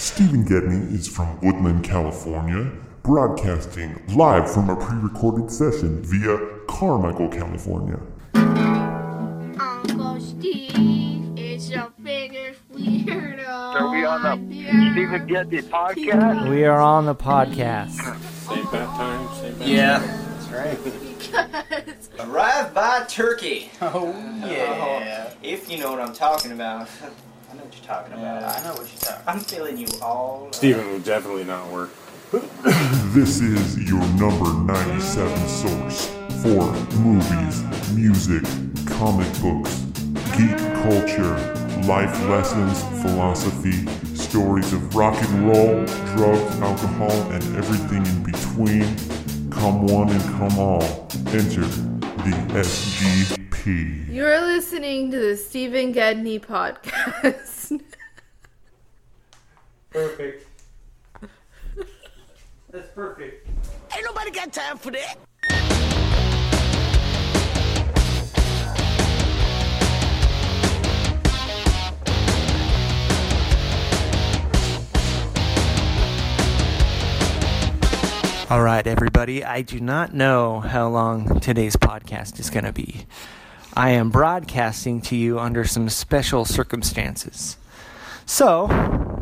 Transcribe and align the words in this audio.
Stephen 0.00 0.44
Gedney 0.44 0.94
is 0.94 1.06
from 1.06 1.38
Woodland, 1.42 1.84
California, 1.84 2.72
broadcasting 3.02 4.02
live 4.16 4.50
from 4.50 4.70
a 4.70 4.74
pre 4.74 4.96
recorded 4.96 5.50
session 5.50 6.02
via 6.02 6.38
Carmichael, 6.66 7.28
California. 7.28 8.00
Uncle 8.34 10.18
Steve 10.18 11.38
is 11.38 11.70
a 11.72 11.92
biggest 12.02 12.66
weirdo. 12.72 13.46
Are 13.46 13.90
we 13.90 14.06
on 14.06 14.22
the 14.22 14.36
Stephen 14.92 15.26
Gedney 15.26 15.60
podcast? 15.60 16.48
We 16.48 16.64
are 16.64 16.80
on 16.80 17.04
the 17.04 17.14
podcast. 17.14 17.90
Same 18.48 18.64
bat 18.70 18.88
time, 18.96 19.34
same 19.38 19.58
bat 19.58 19.68
Yeah, 19.68 19.98
that's 19.98 20.48
right. 20.48 22.26
Arrive 22.26 22.72
by 22.72 23.04
turkey. 23.06 23.70
Oh 23.82 24.14
yeah. 24.46 25.34
If 25.42 25.70
you 25.70 25.76
know 25.76 25.90
what 25.90 26.00
I'm 26.00 26.14
talking 26.14 26.52
about. 26.52 26.88
I 27.50 27.56
know 27.56 27.64
what 27.64 27.74
you're 27.74 27.84
talking 27.84 28.12
about. 28.12 28.42
I 28.44 28.62
know 28.62 28.74
what 28.74 28.88
you're 28.88 29.00
talking. 29.00 29.24
I'm 29.26 29.40
feeling 29.40 29.76
you 29.76 29.88
all. 30.00 30.48
Steven 30.52 30.86
will 30.88 31.00
definitely 31.00 31.44
not 31.44 31.66
work. 31.70 31.90
This 33.10 33.40
is 33.40 33.76
your 33.90 34.06
number 34.14 34.52
97 34.72 35.48
source 35.48 36.06
for 36.44 36.72
movies, 37.00 37.64
music, 37.92 38.44
comic 38.86 39.26
books, 39.42 39.80
geek 40.38 40.56
culture, 40.84 41.34
life 41.88 42.14
lessons, 42.28 42.84
philosophy, 43.02 43.84
stories 44.14 44.72
of 44.72 44.94
rock 44.94 45.20
and 45.20 45.48
roll, 45.48 45.84
drugs, 46.14 46.60
alcohol, 46.60 47.10
and 47.32 47.42
everything 47.56 48.06
in 48.06 48.22
between. 48.22 49.50
Come 49.50 49.88
one 49.88 50.10
and 50.10 50.22
come 50.38 50.56
all. 50.56 51.08
Enter 51.32 51.66
the 52.22 53.49
SGP. 53.60 54.12
You're 54.12 54.40
listening 54.40 55.10
to 55.10 55.18
the 55.18 55.36
Stephen 55.36 55.92
Gedney 55.92 56.40
podcast. 56.40 57.80
Perfect. 59.90 60.46
That's 62.70 62.88
perfect. 62.94 63.48
Ain't 63.92 64.04
nobody 64.04 64.30
got 64.30 64.52
time 64.52 64.78
for 64.78 64.92
that. 64.92 65.16
All 78.48 78.62
right, 78.62 78.86
everybody. 78.86 79.44
I 79.44 79.62
do 79.62 79.80
not 79.80 80.14
know 80.14 80.60
how 80.60 80.88
long 80.88 81.40
today's 81.40 81.74
podcast 81.74 82.38
is 82.38 82.50
going 82.50 82.64
to 82.64 82.72
be. 82.72 83.06
I 83.74 83.90
am 83.90 84.10
broadcasting 84.10 85.00
to 85.02 85.16
you 85.16 85.38
under 85.38 85.64
some 85.64 85.88
special 85.88 86.44
circumstances. 86.44 87.56
So, 88.26 88.66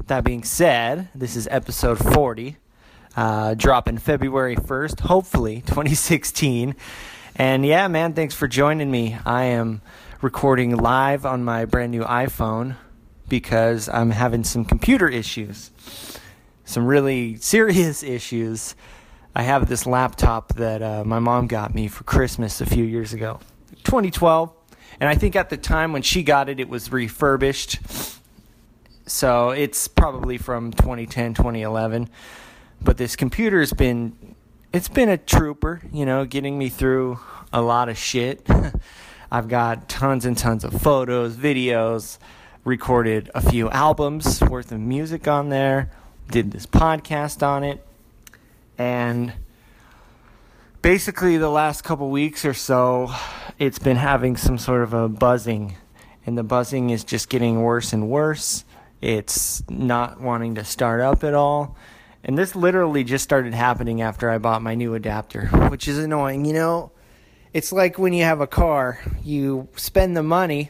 that 0.07 0.25
being 0.25 0.43
said, 0.45 1.09
this 1.15 1.37
is 1.37 1.49
episode 1.51 1.99
40, 1.99 2.57
uh, 3.17 3.55
dropping 3.55 3.99
February 3.99 4.57
1st, 4.57 5.01
hopefully 5.01 5.61
2016. 5.67 6.75
And 7.37 7.65
yeah, 7.65 7.89
man, 7.89 8.15
thanks 8.15 8.35
for 8.35 8.49
joining 8.49 8.91
me. 8.91 9.17
I 9.25 9.45
am 9.45 9.83
recording 10.21 10.77
live 10.77 11.25
on 11.25 11.45
my 11.45 11.65
brand 11.65 11.93
new 11.93 12.03
iPhone 12.03 12.77
because 13.29 13.89
I'm 13.89 14.11
having 14.11 14.45
some 14.45 14.65
computer 14.65 15.09
issues 15.09 15.71
some 16.69 16.87
really 16.87 17.37
serious 17.37 18.03
issues. 18.17 18.77
I 19.35 19.43
have 19.43 19.69
this 19.69 19.87
laptop 19.87 20.55
that 20.55 20.83
uh, 20.83 21.05
my 21.05 21.19
mom 21.19 21.47
got 21.47 21.75
me 21.75 21.89
for 21.89 22.05
Christmas 22.05 22.61
a 22.61 22.67
few 22.67 22.85
years 22.85 23.13
ago, 23.13 23.41
2012. 23.85 24.53
And 25.01 25.09
I 25.09 25.15
think 25.15 25.37
at 25.37 25.51
the 25.51 25.57
time 25.57 25.93
when 25.93 26.03
she 26.03 26.23
got 26.23 26.49
it, 26.49 26.59
it 26.61 26.69
was 26.69 26.91
refurbished. 26.91 27.79
So 29.07 29.51
it's 29.51 29.89
probably 29.89 30.39
from 30.39 30.73
2010, 30.73 31.35
2011. 31.35 32.09
But 32.81 32.97
this 32.97 33.17
computer 33.17 33.61
has 33.61 33.73
been, 33.73 34.35
it's 34.73 34.89
been 34.89 35.09
a 35.09 35.17
trooper, 35.17 35.83
you 35.93 36.05
know, 36.05 36.25
getting 36.25 36.59
me 36.59 36.69
through 36.69 37.19
a 37.53 37.63
lot 37.63 37.89
of 37.89 37.97
shit. 37.97 38.47
I've 39.31 39.49
got 39.49 39.89
tons 39.89 40.25
and 40.25 40.37
tons 40.37 40.65
of 40.65 40.81
photos, 40.81 41.37
videos, 41.37 42.19
recorded 42.65 43.31
a 43.35 43.41
few 43.41 43.71
albums 43.71 44.41
worth 44.43 44.73
of 44.73 44.81
music 44.81 45.29
on 45.29 45.49
there, 45.49 45.91
did 46.31 46.51
this 46.51 46.67
podcast 46.67 47.47
on 47.47 47.65
it, 47.65 47.87
and 48.77 49.33
basically 50.83 51.37
the 51.37 51.51
last 51.51 51.83
couple 51.83 52.11
weeks 52.11 52.45
or 52.45 52.55
so, 52.55 53.13
it's 53.59 53.79
been 53.79 53.97
having 53.97 54.37
some 54.37 54.59
sort 54.59 54.83
of 54.83 54.93
a 54.93 55.09
buzzing, 55.09 55.77
and 56.27 56.37
the 56.37 56.43
buzzing 56.43 56.91
is 56.91 57.05
just 57.05 57.29
getting 57.29 57.63
worse 57.63 57.93
and 57.93 58.09
worse. 58.09 58.65
It's 59.01 59.63
not 59.69 60.21
wanting 60.21 60.57
to 60.57 60.65
start 60.65 61.01
up 61.01 61.25
at 61.25 61.35
all. 61.35 61.77
And 62.25 62.37
this 62.37 62.57
literally 62.57 63.05
just 63.05 63.25
started 63.25 63.55
happening 63.55 64.03
after 64.03 64.29
I 64.29 64.39
bought 64.39 64.61
my 64.61 64.75
new 64.75 64.95
adapter, 64.95 65.47
which 65.71 65.87
is 65.87 65.99
annoying. 65.99 66.45
You 66.45 66.53
know, 66.53 66.93
it's 67.53 67.73
like 67.73 67.99
when 67.99 68.13
you 68.13 68.25
have 68.25 68.41
a 68.41 68.47
car, 68.47 69.01
you 69.23 69.69
spend 69.77 70.17
the 70.17 70.23
money 70.23 70.69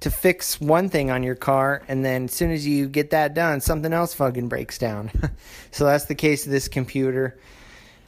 to 0.00 0.10
fix 0.10 0.60
one 0.60 0.88
thing 0.88 1.10
on 1.10 1.22
your 1.22 1.36
car, 1.36 1.82
and 1.86 2.04
then 2.04 2.24
as 2.24 2.32
soon 2.32 2.50
as 2.50 2.66
you 2.66 2.88
get 2.88 3.10
that 3.10 3.34
done, 3.34 3.60
something 3.60 3.92
else 3.92 4.12
fucking 4.14 4.48
breaks 4.48 4.76
down. 4.76 5.10
so 5.70 5.84
that's 5.84 6.06
the 6.06 6.16
case 6.16 6.44
of 6.44 6.50
this 6.50 6.66
computer. 6.66 7.38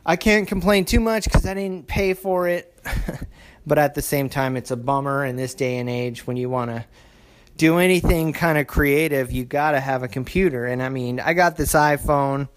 I 0.07 0.17
can't 0.17 0.47
complain 0.47 0.85
too 0.85 1.01
much 1.01 1.25
because 1.25 1.47
I 1.47 1.55
didn't 1.55 1.87
pay 1.87 2.15
for 2.15 2.47
it, 2.47 2.75
but 3.67 3.79
at 3.79 3.95
the 3.95 4.03
same 4.03 4.29
time, 4.29 4.57
it's 4.57 4.71
a 4.71 4.77
bummer 4.77 5.25
in 5.25 5.37
this 5.37 5.55
day 5.55 5.79
and 5.79 5.89
age 5.89 6.27
when 6.27 6.37
you 6.37 6.51
want 6.51 6.71
to 6.71 6.85
do 7.57 7.79
anything 7.79 8.33
kind 8.33 8.59
of 8.59 8.67
creative, 8.67 9.31
you 9.31 9.45
got 9.45 9.73
to 9.73 9.81
have 9.81 10.03
a 10.03 10.09
computer. 10.09 10.67
And 10.67 10.83
I 10.83 10.89
mean, 10.89 11.21
I 11.21 11.35
got 11.35 11.57
this 11.57 11.73
iPhone. 11.73 12.49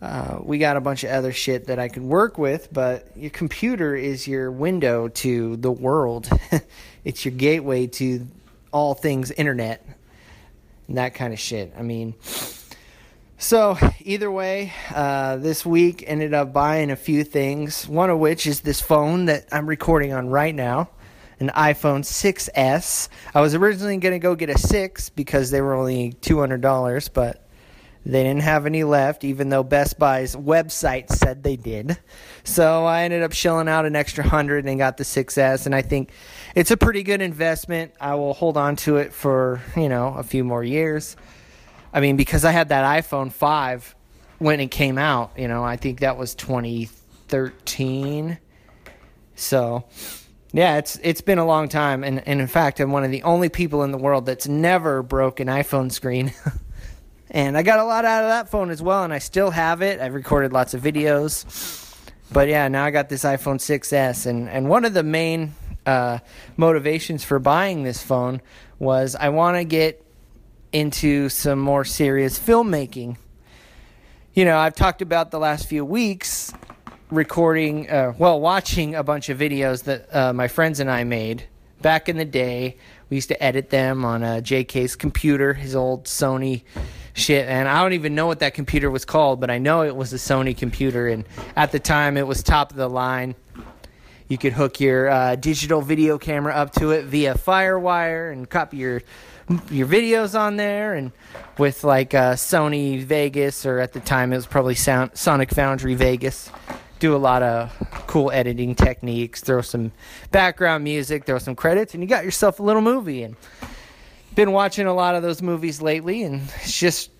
Uh, 0.00 0.38
we 0.42 0.58
got 0.58 0.76
a 0.76 0.80
bunch 0.80 1.04
of 1.04 1.10
other 1.10 1.32
shit 1.32 1.66
that 1.66 1.78
I 1.78 1.88
could 1.88 2.02
work 2.02 2.38
with, 2.38 2.72
but 2.72 3.08
your 3.16 3.30
computer 3.30 3.94
is 3.94 4.26
your 4.26 4.50
window 4.50 5.08
to 5.08 5.56
the 5.56 5.70
world. 5.70 6.28
it's 7.04 7.24
your 7.24 7.34
gateway 7.34 7.86
to 7.88 8.26
all 8.72 8.94
things 8.94 9.30
internet 9.30 9.84
and 10.88 10.96
that 10.98 11.14
kind 11.14 11.32
of 11.32 11.38
shit. 11.38 11.72
I 11.78 11.82
mean, 11.82 12.14
so 13.42 13.76
either 14.04 14.30
way, 14.30 14.72
uh, 14.94 15.36
this 15.36 15.66
week 15.66 16.04
ended 16.06 16.32
up 16.32 16.52
buying 16.52 16.92
a 16.92 16.96
few 16.96 17.24
things. 17.24 17.88
One 17.88 18.08
of 18.08 18.20
which 18.20 18.46
is 18.46 18.60
this 18.60 18.80
phone 18.80 19.24
that 19.24 19.48
I'm 19.50 19.68
recording 19.68 20.12
on 20.12 20.28
right 20.28 20.54
now, 20.54 20.90
an 21.40 21.48
iPhone 21.48 22.04
6s. 22.04 23.08
I 23.34 23.40
was 23.40 23.56
originally 23.56 23.96
gonna 23.96 24.20
go 24.20 24.36
get 24.36 24.48
a 24.48 24.56
six 24.56 25.10
because 25.10 25.50
they 25.50 25.60
were 25.60 25.74
only 25.74 26.12
two 26.12 26.38
hundred 26.38 26.60
dollars, 26.60 27.08
but 27.08 27.44
they 28.06 28.22
didn't 28.22 28.42
have 28.42 28.64
any 28.64 28.84
left, 28.84 29.24
even 29.24 29.48
though 29.48 29.64
Best 29.64 29.98
Buy's 29.98 30.36
website 30.36 31.10
said 31.10 31.42
they 31.42 31.56
did. 31.56 31.98
So 32.44 32.84
I 32.84 33.02
ended 33.02 33.24
up 33.24 33.32
shelling 33.32 33.68
out 33.68 33.86
an 33.86 33.96
extra 33.96 34.22
hundred 34.22 34.66
and 34.66 34.78
got 34.78 34.98
the 34.98 35.04
6S, 35.04 35.66
and 35.66 35.74
I 35.74 35.82
think 35.82 36.12
it's 36.54 36.70
a 36.70 36.76
pretty 36.76 37.02
good 37.02 37.20
investment. 37.20 37.92
I 38.00 38.14
will 38.14 38.34
hold 38.34 38.56
on 38.56 38.76
to 38.76 38.98
it 38.98 39.12
for 39.12 39.60
you 39.76 39.88
know 39.88 40.14
a 40.14 40.22
few 40.22 40.44
more 40.44 40.62
years. 40.62 41.16
I 41.92 42.00
mean, 42.00 42.16
because 42.16 42.44
I 42.44 42.52
had 42.52 42.70
that 42.70 43.04
iPhone 43.04 43.32
5 43.32 43.94
when 44.38 44.60
it 44.60 44.70
came 44.70 44.98
out, 44.98 45.32
you 45.36 45.48
know, 45.48 45.64
I 45.64 45.76
think 45.76 46.00
that 46.00 46.16
was 46.16 46.34
2013. 46.34 48.38
So, 49.34 49.84
yeah, 50.52 50.78
it's 50.78 50.98
it's 51.02 51.20
been 51.20 51.38
a 51.38 51.46
long 51.46 51.68
time, 51.68 52.04
and, 52.04 52.26
and 52.26 52.40
in 52.40 52.46
fact, 52.46 52.80
I'm 52.80 52.92
one 52.92 53.04
of 53.04 53.10
the 53.10 53.22
only 53.22 53.48
people 53.48 53.82
in 53.82 53.90
the 53.90 53.98
world 53.98 54.26
that's 54.26 54.46
never 54.46 55.02
broke 55.02 55.40
an 55.40 55.48
iPhone 55.48 55.90
screen. 55.90 56.32
and 57.30 57.56
I 57.56 57.62
got 57.62 57.78
a 57.78 57.84
lot 57.84 58.04
out 58.04 58.24
of 58.24 58.28
that 58.28 58.50
phone 58.50 58.70
as 58.70 58.82
well, 58.82 59.04
and 59.04 59.12
I 59.12 59.18
still 59.18 59.50
have 59.50 59.82
it. 59.82 60.00
I've 60.00 60.14
recorded 60.14 60.52
lots 60.52 60.74
of 60.74 60.82
videos. 60.82 61.88
But 62.32 62.48
yeah, 62.48 62.68
now 62.68 62.84
I 62.84 62.90
got 62.90 63.08
this 63.08 63.24
iPhone 63.24 63.56
6s, 63.56 64.26
and, 64.26 64.48
and 64.48 64.68
one 64.68 64.84
of 64.84 64.94
the 64.94 65.02
main 65.02 65.54
uh, 65.84 66.18
motivations 66.56 67.24
for 67.24 67.38
buying 67.38 67.82
this 67.82 68.02
phone 68.02 68.40
was 68.78 69.14
I 69.14 69.30
want 69.30 69.56
to 69.56 69.64
get 69.64 70.04
into 70.72 71.28
some 71.28 71.58
more 71.58 71.84
serious 71.84 72.38
filmmaking. 72.38 73.16
You 74.34 74.44
know, 74.44 74.58
I've 74.58 74.74
talked 74.74 75.02
about 75.02 75.30
the 75.30 75.38
last 75.38 75.68
few 75.68 75.84
weeks 75.84 76.52
recording, 77.10 77.90
uh, 77.90 78.14
well, 78.16 78.40
watching 78.40 78.94
a 78.94 79.02
bunch 79.02 79.28
of 79.28 79.38
videos 79.38 79.84
that 79.84 80.14
uh, 80.14 80.32
my 80.32 80.48
friends 80.48 80.80
and 80.80 80.90
I 80.90 81.04
made 81.04 81.44
back 81.82 82.08
in 82.08 82.16
the 82.16 82.24
day. 82.24 82.76
We 83.10 83.16
used 83.16 83.28
to 83.28 83.42
edit 83.42 83.68
them 83.68 84.04
on 84.04 84.22
uh, 84.22 84.40
JK's 84.42 84.96
computer, 84.96 85.52
his 85.52 85.76
old 85.76 86.04
Sony 86.04 86.62
shit. 87.12 87.46
And 87.46 87.68
I 87.68 87.82
don't 87.82 87.92
even 87.92 88.14
know 88.14 88.26
what 88.26 88.38
that 88.38 88.54
computer 88.54 88.90
was 88.90 89.04
called, 89.04 89.40
but 89.40 89.50
I 89.50 89.58
know 89.58 89.82
it 89.82 89.94
was 89.94 90.12
a 90.14 90.16
Sony 90.16 90.56
computer. 90.56 91.08
And 91.08 91.26
at 91.54 91.72
the 91.72 91.78
time, 91.78 92.16
it 92.16 92.26
was 92.26 92.42
top 92.42 92.70
of 92.70 92.78
the 92.78 92.88
line. 92.88 93.34
You 94.28 94.38
could 94.38 94.54
hook 94.54 94.80
your 94.80 95.10
uh, 95.10 95.36
digital 95.36 95.82
video 95.82 96.16
camera 96.16 96.54
up 96.54 96.72
to 96.76 96.92
it 96.92 97.04
via 97.04 97.34
FireWire 97.34 98.32
and 98.32 98.48
copy 98.48 98.78
your 98.78 99.02
your 99.70 99.86
videos 99.86 100.38
on 100.38 100.56
there. 100.56 100.94
And 100.94 101.12
with 101.58 101.84
like 101.84 102.14
uh, 102.14 102.34
Sony 102.34 103.02
Vegas, 103.02 103.66
or 103.66 103.78
at 103.78 103.92
the 103.92 104.00
time 104.00 104.32
it 104.32 104.36
was 104.36 104.46
probably 104.46 104.74
Sound- 104.74 105.12
Sonic 105.14 105.50
Foundry 105.50 105.94
Vegas, 105.94 106.50
do 106.98 107.16
a 107.16 107.18
lot 107.18 107.42
of 107.42 107.72
cool 108.06 108.30
editing 108.30 108.74
techniques. 108.74 109.40
Throw 109.40 109.60
some 109.60 109.92
background 110.30 110.84
music, 110.84 111.24
throw 111.24 111.38
some 111.38 111.56
credits, 111.56 111.94
and 111.94 112.02
you 112.02 112.08
got 112.08 112.24
yourself 112.24 112.60
a 112.60 112.62
little 112.62 112.82
movie. 112.82 113.22
And 113.24 113.36
been 114.34 114.52
watching 114.52 114.86
a 114.86 114.94
lot 114.94 115.14
of 115.14 115.22
those 115.22 115.42
movies 115.42 115.82
lately, 115.82 116.22
and 116.22 116.42
it's 116.62 116.78
just 116.78 117.10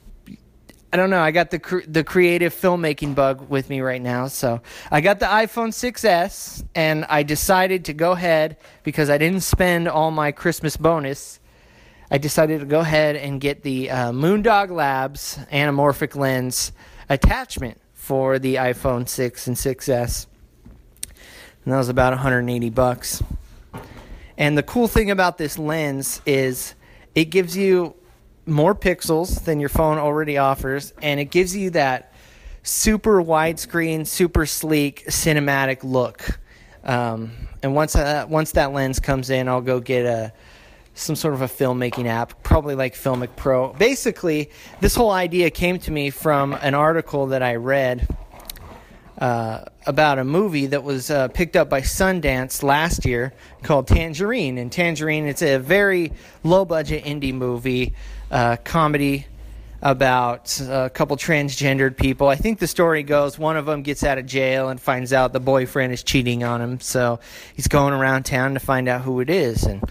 I 0.92 0.98
don't 0.98 1.08
know. 1.08 1.20
I 1.20 1.30
got 1.30 1.50
the 1.50 1.82
the 1.88 2.04
creative 2.04 2.54
filmmaking 2.54 3.14
bug 3.14 3.48
with 3.48 3.70
me 3.70 3.80
right 3.80 4.00
now. 4.00 4.26
So 4.28 4.60
I 4.90 5.00
got 5.00 5.20
the 5.20 5.26
iPhone 5.26 5.70
6s, 5.70 6.66
and 6.74 7.06
I 7.08 7.22
decided 7.22 7.86
to 7.86 7.94
go 7.94 8.12
ahead 8.12 8.58
because 8.82 9.08
I 9.08 9.16
didn't 9.16 9.40
spend 9.40 9.88
all 9.88 10.10
my 10.10 10.32
Christmas 10.32 10.76
bonus. 10.76 11.40
I 12.12 12.18
decided 12.18 12.60
to 12.60 12.66
go 12.66 12.80
ahead 12.80 13.16
and 13.16 13.40
get 13.40 13.62
the 13.62 13.90
uh, 13.90 14.12
Moondog 14.12 14.70
Labs 14.70 15.38
anamorphic 15.50 16.14
lens 16.14 16.72
attachment 17.08 17.80
for 17.94 18.38
the 18.38 18.56
iPhone 18.56 19.08
6 19.08 19.46
and 19.46 19.56
6s, 19.56 20.26
and 21.64 21.72
that 21.72 21.78
was 21.78 21.88
about 21.88 22.12
180 22.12 22.68
bucks. 22.68 23.22
And 24.36 24.58
the 24.58 24.62
cool 24.62 24.88
thing 24.88 25.10
about 25.10 25.38
this 25.38 25.58
lens 25.58 26.20
is 26.26 26.74
it 27.14 27.30
gives 27.30 27.56
you 27.56 27.94
more 28.44 28.74
pixels 28.74 29.46
than 29.46 29.58
your 29.58 29.70
phone 29.70 29.96
already 29.96 30.36
offers, 30.36 30.92
and 31.00 31.18
it 31.18 31.30
gives 31.30 31.56
you 31.56 31.70
that 31.70 32.12
super 32.62 33.22
widescreen, 33.22 34.06
super 34.06 34.44
sleek 34.44 35.06
cinematic 35.06 35.82
look. 35.82 36.38
Um, 36.84 37.32
and 37.62 37.74
once 37.74 37.96
uh, 37.96 38.26
once 38.28 38.52
that 38.52 38.74
lens 38.74 39.00
comes 39.00 39.30
in, 39.30 39.48
I'll 39.48 39.62
go 39.62 39.80
get 39.80 40.04
a 40.04 40.34
some 40.94 41.16
sort 41.16 41.34
of 41.34 41.42
a 41.42 41.46
filmmaking 41.46 42.06
app, 42.06 42.42
probably 42.42 42.74
like 42.74 42.94
Filmic 42.94 43.34
Pro. 43.36 43.72
Basically, 43.72 44.50
this 44.80 44.94
whole 44.94 45.10
idea 45.10 45.50
came 45.50 45.78
to 45.80 45.90
me 45.90 46.10
from 46.10 46.52
an 46.52 46.74
article 46.74 47.28
that 47.28 47.42
I 47.42 47.56
read 47.56 48.06
uh, 49.18 49.64
about 49.86 50.18
a 50.18 50.24
movie 50.24 50.66
that 50.66 50.82
was 50.82 51.10
uh, 51.10 51.28
picked 51.28 51.56
up 51.56 51.70
by 51.70 51.80
Sundance 51.80 52.62
last 52.62 53.04
year 53.04 53.32
called 53.62 53.86
Tangerine. 53.86 54.58
And 54.58 54.70
Tangerine, 54.70 55.26
it's 55.26 55.42
a 55.42 55.58
very 55.58 56.12
low 56.42 56.64
budget 56.64 57.04
indie 57.04 57.32
movie, 57.32 57.94
uh, 58.30 58.56
comedy 58.64 59.26
about 59.80 60.60
a 60.60 60.90
couple 60.90 61.16
transgendered 61.16 61.96
people. 61.96 62.28
I 62.28 62.36
think 62.36 62.60
the 62.60 62.68
story 62.68 63.02
goes 63.02 63.36
one 63.38 63.56
of 63.56 63.66
them 63.66 63.82
gets 63.82 64.04
out 64.04 64.16
of 64.16 64.26
jail 64.26 64.68
and 64.68 64.80
finds 64.80 65.12
out 65.12 65.32
the 65.32 65.40
boyfriend 65.40 65.92
is 65.92 66.04
cheating 66.04 66.44
on 66.44 66.60
him. 66.60 66.80
So 66.80 67.18
he's 67.54 67.66
going 67.66 67.92
around 67.92 68.24
town 68.24 68.54
to 68.54 68.60
find 68.60 68.88
out 68.88 69.02
who 69.02 69.20
it 69.20 69.28
is. 69.28 69.64
And 69.64 69.82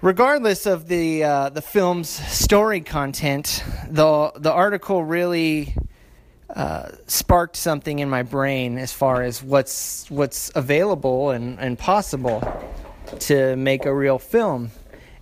regardless 0.00 0.66
of 0.66 0.88
the 0.88 1.24
uh, 1.24 1.48
the 1.50 1.62
film's 1.62 2.08
story 2.08 2.80
content, 2.80 3.62
the 3.88 4.32
the 4.36 4.52
article 4.52 5.04
really 5.04 5.74
uh, 6.54 6.90
sparked 7.06 7.56
something 7.56 7.98
in 7.98 8.08
my 8.08 8.22
brain 8.22 8.78
as 8.78 8.92
far 8.92 9.22
as 9.22 9.42
what's 9.42 10.10
what's 10.10 10.50
available 10.54 11.30
and, 11.30 11.58
and 11.60 11.78
possible 11.78 12.42
to 13.20 13.56
make 13.56 13.84
a 13.84 13.94
real 13.94 14.18
film. 14.18 14.70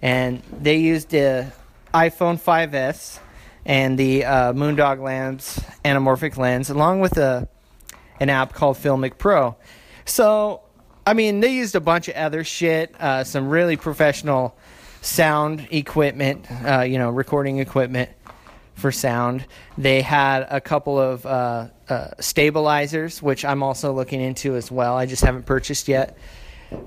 And 0.02 0.43
they 0.52 0.76
used 0.76 1.11
the 1.11 1.52
iPhone 1.94 2.40
5s 2.40 3.19
and 3.64 3.99
the 3.99 4.25
uh, 4.25 4.52
Moondog 4.52 5.00
Lens 5.00 5.61
anamorphic 5.84 6.37
lens, 6.37 6.70
along 6.70 7.00
with 7.00 7.17
a 7.17 7.49
an 8.20 8.31
app 8.31 8.52
called 8.55 8.76
Filmic 8.76 9.19
Pro. 9.19 9.56
So, 10.05 10.62
I 11.06 11.12
mean, 11.12 11.40
they 11.40 11.52
used 11.52 11.75
a 11.75 11.81
bunch 11.81 12.08
of 12.08 12.14
other 12.14 12.44
shit, 12.44 12.94
uh, 13.00 13.25
some 13.25 13.49
really 13.49 13.76
professional 13.76 14.56
sound 15.06 15.68
equipment, 15.70 16.46
uh, 16.64 16.80
you 16.80 16.98
know, 16.98 17.10
recording 17.10 17.58
equipment 17.58 18.10
for 18.74 18.92
sound. 18.92 19.46
They 19.78 20.02
had 20.02 20.46
a 20.50 20.60
couple 20.60 20.98
of 20.98 21.24
uh, 21.24 21.68
uh, 21.88 22.08
stabilizers, 22.20 23.22
which 23.22 23.44
I'm 23.44 23.62
also 23.62 23.92
looking 23.92 24.20
into 24.20 24.56
as 24.56 24.70
well. 24.70 24.96
I 24.96 25.06
just 25.06 25.22
haven't 25.22 25.46
purchased 25.46 25.88
yet. 25.88 26.18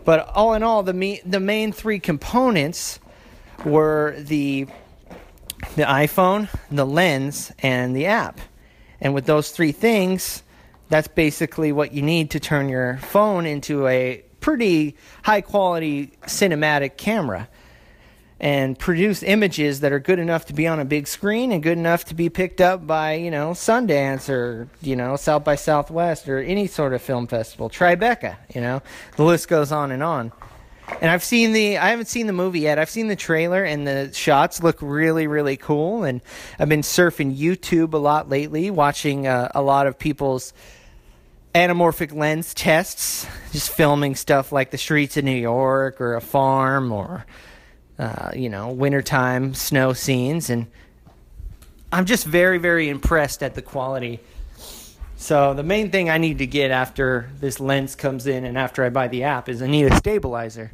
But 0.04 0.30
all 0.36 0.54
in 0.54 0.63
all, 0.63 0.83
the 0.83 0.94
me- 0.94 1.21
the 1.25 1.39
main 1.39 1.71
three 1.71 2.00
components 2.00 3.00
were 3.66 4.16
the 4.18 4.68
the 5.75 5.83
iPhone, 5.83 6.48
the 6.69 6.86
lens, 6.86 7.51
and 7.60 7.95
the 7.95 8.06
app. 8.07 8.39
And 9.01 9.13
with 9.13 9.25
those 9.25 9.51
three 9.51 9.71
things, 9.71 10.44
that's 10.89 11.07
basically 11.07 11.71
what 11.71 11.94
you 11.94 12.01
need 12.01 12.31
to 12.31 12.39
turn 12.39 12.69
your 12.69 12.98
phone 12.98 13.45
into 13.45 13.88
a 13.88 14.24
pretty 14.42 14.95
high 15.24 15.42
quality 15.42 16.12
cinematic 16.25 16.98
camera 16.98 17.48
and 18.40 18.80
produce 18.80 19.22
images 19.22 19.82
that 19.82 19.92
are 19.92 20.00
good 20.00 20.20
enough 20.20 20.46
to 20.46 20.54
be 20.54 20.66
on 20.66 20.80
a 20.80 20.86
big 20.86 21.08
screen 21.08 21.52
and 21.52 21.62
good 21.62 21.78
enough 21.78 22.06
to 22.06 22.16
be 22.16 22.30
picked 22.30 22.62
up 22.62 22.88
by, 22.88 23.14
you 23.14 23.30
know, 23.30 23.52
Sundance 23.52 24.30
or, 24.30 24.70
you 24.82 24.96
know, 24.96 25.18
South 25.18 25.44
by 25.44 25.56
Southwest 25.56 26.30
or 26.30 26.40
any 26.40 26.66
sort 26.66 26.94
of 26.94 27.02
film 27.02 27.28
festival, 27.28 27.70
Tribeca, 27.70 28.38
you 28.54 28.62
know. 28.62 28.82
The 29.18 29.24
list 29.24 29.50
goes 29.50 29.72
on 29.72 29.92
and 29.92 30.02
on. 30.02 30.32
And 31.02 31.12
I've 31.12 31.24
seen 31.24 31.54
the 31.54 31.78
I 31.78 31.90
haven't 31.90 32.08
seen 32.08 32.28
the 32.28 32.34
movie 32.34 32.62
yet. 32.62 32.80
I've 32.80 32.90
seen 32.90 33.10
the 33.10 33.16
trailer 33.16 33.64
and 33.64 33.86
the 33.86 34.12
shots 34.14 34.64
look 34.64 34.78
really 34.82 35.28
really 35.28 35.56
cool 35.56 36.04
and 36.04 36.20
I've 36.58 36.70
been 36.70 36.82
surfing 36.82 37.38
YouTube 37.38 37.94
a 37.94 37.98
lot 37.98 38.28
lately 38.28 38.72
watching 38.72 39.28
uh, 39.28 39.52
a 39.54 39.62
lot 39.62 39.86
of 39.86 40.00
people's 40.00 40.52
anamorphic 41.54 42.14
lens 42.14 42.54
tests, 42.54 43.28
just 43.52 43.70
filming 43.70 44.16
stuff 44.16 44.52
like 44.52 44.72
the 44.72 44.78
streets 44.78 45.18
of 45.18 45.26
New 45.26 45.32
York 45.32 46.02
or 46.02 46.16
a 46.16 46.22
farm 46.22 46.92
or 46.92 47.26
uh, 48.00 48.31
you 48.34 48.50
know, 48.50 48.69
wintertime 48.69 49.54
snow 49.54 49.92
scenes. 49.94 50.50
And 50.50 50.68
I'm 51.92 52.06
just 52.06 52.25
very, 52.25 52.57
very 52.57 52.88
impressed 52.88 53.44
at 53.44 53.56
the 53.56 53.62
quality. 53.62 54.22
So, 55.18 55.54
the 55.54 55.63
main 55.63 55.92
thing 55.92 56.10
I 56.10 56.18
need 56.18 56.38
to 56.38 56.48
get 56.48 56.72
after 56.72 57.30
this 57.42 57.60
lens 57.60 57.94
comes 57.94 58.25
in 58.25 58.46
and 58.46 58.57
after 58.57 58.86
I 58.86 58.90
buy 58.90 59.10
the 59.10 59.24
app 59.24 59.50
is 59.50 59.62
I 59.62 59.68
need 59.68 59.92
a 59.92 59.96
stabilizer. 59.98 60.72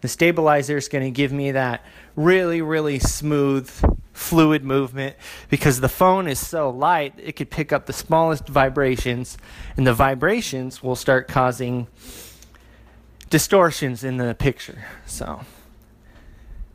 The 0.00 0.08
stabilizer 0.08 0.76
is 0.76 0.88
going 0.88 1.04
to 1.04 1.12
give 1.12 1.30
me 1.30 1.52
that 1.52 1.84
really, 2.16 2.60
really 2.60 2.98
smooth, 2.98 3.70
fluid 4.12 4.64
movement 4.64 5.14
because 5.48 5.80
the 5.80 5.88
phone 5.88 6.26
is 6.26 6.44
so 6.44 6.70
light, 6.70 7.14
it 7.18 7.36
could 7.36 7.50
pick 7.50 7.72
up 7.72 7.86
the 7.86 7.92
smallest 7.92 8.48
vibrations, 8.48 9.38
and 9.76 9.86
the 9.86 9.94
vibrations 9.94 10.82
will 10.82 10.96
start 10.96 11.28
causing 11.28 11.86
distortions 13.30 14.02
in 14.02 14.16
the 14.16 14.34
picture. 14.34 14.84
So, 15.06 15.44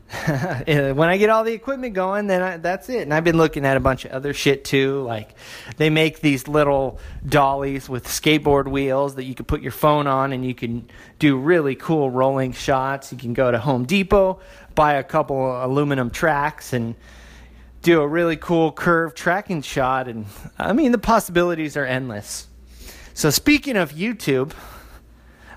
when 0.65 1.03
I 1.03 1.17
get 1.17 1.29
all 1.29 1.43
the 1.43 1.53
equipment 1.53 1.93
going, 1.93 2.25
then 2.25 2.41
I, 2.41 2.57
that's 2.57 2.89
it. 2.89 3.03
And 3.03 3.13
I've 3.13 3.23
been 3.23 3.37
looking 3.37 3.63
at 3.63 3.77
a 3.77 3.79
bunch 3.79 4.05
of 4.05 4.11
other 4.11 4.33
shit 4.33 4.65
too. 4.65 5.03
Like 5.03 5.35
they 5.77 5.91
make 5.91 6.19
these 6.19 6.47
little 6.47 6.99
dollies 7.27 7.87
with 7.87 8.07
skateboard 8.07 8.67
wheels 8.67 9.15
that 9.15 9.25
you 9.25 9.35
can 9.35 9.45
put 9.45 9.61
your 9.61 9.71
phone 9.71 10.07
on, 10.07 10.33
and 10.33 10.43
you 10.43 10.55
can 10.55 10.89
do 11.19 11.37
really 11.37 11.75
cool 11.75 12.09
rolling 12.09 12.53
shots. 12.53 13.11
You 13.11 13.19
can 13.19 13.33
go 13.33 13.51
to 13.51 13.59
Home 13.59 13.85
Depot, 13.85 14.39
buy 14.73 14.93
a 14.93 15.03
couple 15.03 15.63
aluminum 15.63 16.09
tracks, 16.09 16.73
and 16.73 16.95
do 17.83 18.01
a 18.01 18.07
really 18.07 18.35
cool 18.35 18.71
curved 18.71 19.15
tracking 19.15 19.61
shot. 19.61 20.07
And 20.07 20.25
I 20.57 20.73
mean, 20.73 20.91
the 20.91 20.97
possibilities 20.97 21.77
are 21.77 21.85
endless. 21.85 22.47
So 23.13 23.29
speaking 23.29 23.77
of 23.77 23.91
YouTube, 23.91 24.53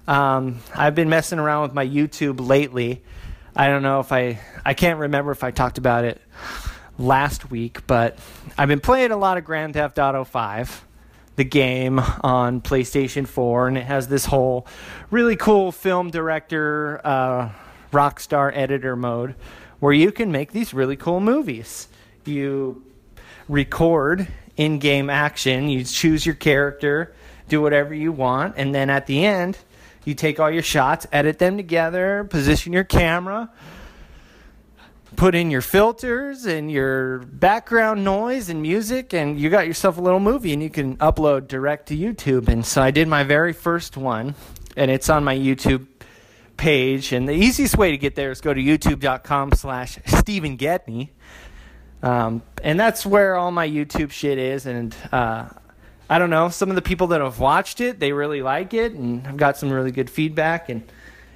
um, 0.07 0.59
I've 0.75 0.95
been 0.95 1.09
messing 1.09 1.39
around 1.39 1.63
with 1.63 1.73
my 1.73 1.87
YouTube 1.87 2.47
lately 2.47 3.03
I 3.55 3.69
don't 3.69 3.83
know 3.83 4.01
if 4.01 4.13
I 4.13 4.39
I 4.65 4.73
can't 4.73 4.99
remember 4.99 5.31
if 5.31 5.45
I 5.45 5.51
talked 5.51 5.77
about 5.77 6.05
it 6.05 6.21
last 6.99 7.51
week, 7.51 7.87
but 7.87 8.19
I've 8.57 8.69
been 8.69 8.81
playing 8.81 9.11
a 9.11 9.17
lot 9.17 9.37
of 9.37 9.45
Grand 9.45 9.75
Theft 9.75 9.99
Auto 9.99 10.25
5, 10.25 10.85
the 11.37 11.45
game 11.45 11.99
on 12.23 12.63
PlayStation 12.63 13.27
4, 13.27 13.69
and 13.69 13.79
it 13.79 13.85
has 13.85 14.09
this 14.09 14.25
whole 14.25 14.67
really 15.11 15.37
cool 15.37 15.71
film 15.71 16.11
director 16.11 17.01
uh, 17.05 17.51
rockstar 17.93 18.57
editor 18.57 18.97
mode 18.97 19.35
where 19.81 19.93
you 19.93 20.13
can 20.13 20.33
make 20.33 20.53
these 20.53 20.73
really 20.73 20.97
cool 20.97 21.21
movies. 21.21 21.89
You 22.25 22.83
record 23.49 24.29
in-game 24.57 25.11
action, 25.11 25.69
you 25.69 25.85
choose 25.85 26.25
your 26.25 26.37
character, 26.37 27.15
do 27.49 27.61
whatever 27.61 27.93
you 27.93 28.13
want, 28.13 28.55
and 28.57 28.75
then 28.75 28.89
at 28.89 29.07
the 29.07 29.27
end 29.27 29.59
you 30.05 30.15
take 30.15 30.41
all 30.41 30.51
your 30.51 30.63
shots, 30.63 31.07
edit 31.13 31.39
them 31.39 31.57
together, 31.57 32.25
position 32.25 32.73
your 32.73 32.85
camera, 32.85 33.51
put 35.17 35.35
in 35.35 35.51
your 35.51 35.61
filters 35.61 36.47
and 36.47 36.71
your 36.71 37.19
background 37.19 38.05
noise 38.05 38.49
and 38.49 38.63
music, 38.63 39.13
and 39.13 39.39
you 39.39 39.51
got 39.51 39.67
yourself 39.67 39.99
a 39.99 40.01
little 40.01 40.21
movie 40.21 40.53
and 40.53 40.63
you 40.63 40.71
can 40.71 40.97
upload 40.97 41.49
direct 41.49 41.89
to 41.89 41.97
YouTube. 41.97 42.49
And 42.49 42.65
so 42.65 42.83
I 42.83 42.91
did 42.91 43.09
my 43.09 43.23
very 43.23 43.53
first 43.53 43.97
one, 43.97 44.35
and 44.77 44.91
it's 44.91 45.09
on 45.09 45.25
my 45.25 45.37
YouTube 45.37 45.87
page. 46.57 47.13
And 47.13 47.29
the 47.29 47.35
easiest 47.35 47.77
way 47.77 47.91
to 47.91 47.99
get 47.99 48.15
there 48.15 48.31
is 48.31 48.41
go 48.41 48.55
to 48.55 48.61
youtube.com 48.61 49.53
slash 49.53 49.99
Stephen 50.07 50.57
Gedney. 50.57 51.13
Um, 52.03 52.43
and 52.65 52.79
that's 52.79 53.07
where 53.07 53.37
all 53.37 53.53
my 53.53 53.69
YouTube 53.69 54.11
shit 54.11 54.39
is. 54.39 54.67
And 54.67 54.95
uh, 55.13 55.49
I 56.13 56.19
don't 56.19 56.29
know, 56.29 56.51
some 56.51 56.69
of 56.69 56.77
the 56.77 56.83
people 56.83 57.07
that 57.07 57.23
have 57.23 57.39
watched 57.39 57.81
it, 57.81 57.99
they 57.99 58.13
really 58.13 58.43
like 58.43 58.75
it 58.75 58.93
and 58.93 59.27
I've 59.27 59.39
got 59.39 59.57
some 59.57 59.73
really 59.73 59.93
good 59.93 60.11
feedback 60.11 60.69
and 60.69 60.83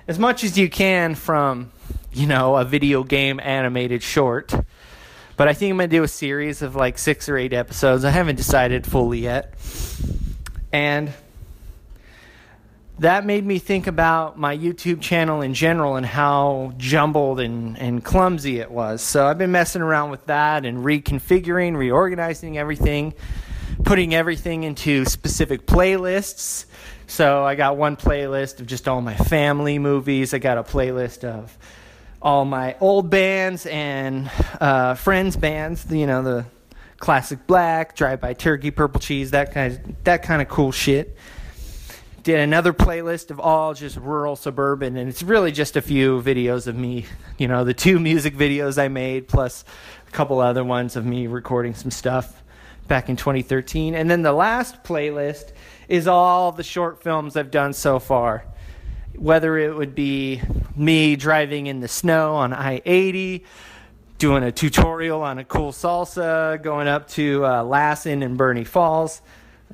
as 0.06 0.18
much 0.18 0.44
as 0.44 0.58
you 0.58 0.68
can 0.68 1.14
from, 1.14 1.72
you 2.12 2.26
know, 2.26 2.56
a 2.56 2.64
video 2.66 3.02
game 3.02 3.40
animated 3.40 4.02
short. 4.02 4.54
But 5.38 5.48
I 5.48 5.54
think 5.54 5.72
I'm 5.72 5.78
to 5.78 5.86
do 5.86 6.02
a 6.02 6.08
series 6.08 6.60
of 6.60 6.76
like 6.76 6.98
6 6.98 7.26
or 7.30 7.38
8 7.38 7.54
episodes. 7.54 8.04
I 8.04 8.10
haven't 8.10 8.36
decided 8.36 8.86
fully 8.86 9.20
yet. 9.20 9.54
And 10.74 11.10
that 12.98 13.24
made 13.24 13.46
me 13.46 13.58
think 13.58 13.86
about 13.86 14.38
my 14.38 14.54
YouTube 14.54 15.00
channel 15.00 15.40
in 15.40 15.54
general 15.54 15.96
and 15.96 16.04
how 16.04 16.74
jumbled 16.76 17.40
and, 17.40 17.78
and 17.78 18.04
clumsy 18.04 18.60
it 18.60 18.70
was. 18.70 19.00
So 19.00 19.26
I've 19.26 19.38
been 19.38 19.52
messing 19.52 19.80
around 19.80 20.10
with 20.10 20.26
that 20.26 20.66
and 20.66 20.84
reconfiguring, 20.84 21.78
reorganizing 21.78 22.58
everything, 22.58 23.14
putting 23.86 24.16
everything 24.16 24.64
into 24.64 25.04
specific 25.04 25.64
playlists. 25.64 26.66
So 27.06 27.44
I 27.44 27.54
got 27.54 27.76
one 27.76 27.96
playlist 27.96 28.58
of 28.58 28.66
just 28.66 28.88
all 28.88 29.00
my 29.00 29.14
family 29.14 29.78
movies. 29.78 30.34
I 30.34 30.38
got 30.38 30.58
a 30.58 30.64
playlist 30.64 31.22
of 31.22 31.56
all 32.20 32.44
my 32.44 32.74
old 32.80 33.10
bands 33.10 33.64
and 33.64 34.28
uh, 34.60 34.94
friends 34.94 35.36
bands. 35.36 35.86
You 35.88 36.08
know 36.08 36.24
the 36.24 36.46
classic 36.98 37.46
black, 37.46 37.94
drive 37.94 38.20
by 38.20 38.34
turkey, 38.34 38.72
purple 38.72 39.00
cheese, 39.00 39.30
that 39.30 39.54
kind 39.54 39.74
of, 39.74 40.04
that 40.04 40.24
kind 40.24 40.42
of 40.42 40.48
cool 40.48 40.72
shit 40.72 41.16
did 42.24 42.40
another 42.40 42.72
playlist 42.72 43.30
of 43.30 43.38
all 43.38 43.72
just 43.72 43.96
rural 43.98 44.34
suburban 44.34 44.96
and 44.96 45.08
it's 45.08 45.22
really 45.22 45.52
just 45.52 45.76
a 45.76 45.80
few 45.80 46.20
videos 46.20 46.66
of 46.66 46.74
me 46.74 47.06
you 47.38 47.46
know 47.46 47.62
the 47.62 47.72
two 47.72 48.00
music 48.10 48.34
videos 48.34 48.82
i 48.82 48.88
made 48.88 49.28
plus 49.28 49.64
a 50.08 50.10
couple 50.10 50.40
other 50.40 50.64
ones 50.64 50.96
of 50.96 51.06
me 51.06 51.28
recording 51.28 51.72
some 51.72 51.92
stuff 51.92 52.42
back 52.88 53.08
in 53.08 53.16
2013 53.16 53.94
and 53.94 54.10
then 54.10 54.22
the 54.22 54.32
last 54.32 54.82
playlist 54.84 55.52
is 55.88 56.06
all 56.06 56.52
the 56.52 56.62
short 56.62 57.02
films 57.02 57.36
i've 57.36 57.50
done 57.50 57.72
so 57.72 57.98
far 57.98 58.44
whether 59.16 59.56
it 59.56 59.74
would 59.74 59.94
be 59.94 60.40
me 60.74 61.16
driving 61.16 61.66
in 61.66 61.80
the 61.80 61.88
snow 61.88 62.34
on 62.34 62.52
i-80 62.52 63.44
doing 64.18 64.42
a 64.42 64.52
tutorial 64.52 65.22
on 65.22 65.38
a 65.38 65.44
cool 65.44 65.72
salsa 65.72 66.62
going 66.62 66.88
up 66.88 67.08
to 67.08 67.44
uh, 67.44 67.62
lassen 67.62 68.22
and 68.22 68.36
Burney 68.36 68.64
falls 68.64 69.20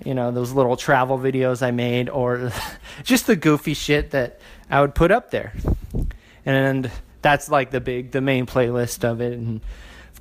you 0.04 0.14
know 0.14 0.31
those 0.31 0.52
little 0.52 0.76
travel 0.76 1.19
videos 1.19 1.62
I 1.62 1.71
made, 1.71 2.09
or 2.09 2.52
just 3.04 3.26
the 3.26 3.37
goofy 3.37 3.75
shit 3.75 4.11
that 4.12 4.40
I 4.71 4.81
would 4.81 4.95
put 4.95 5.11
up 5.11 5.31
there. 5.31 5.52
And 6.45 6.90
that's 7.21 7.49
like 7.49 7.71
the 7.71 7.81
big, 7.81 8.11
the 8.11 8.21
main 8.21 8.47
playlist 8.47 9.04
of 9.04 9.21
it. 9.21 9.35
And 9.35 9.61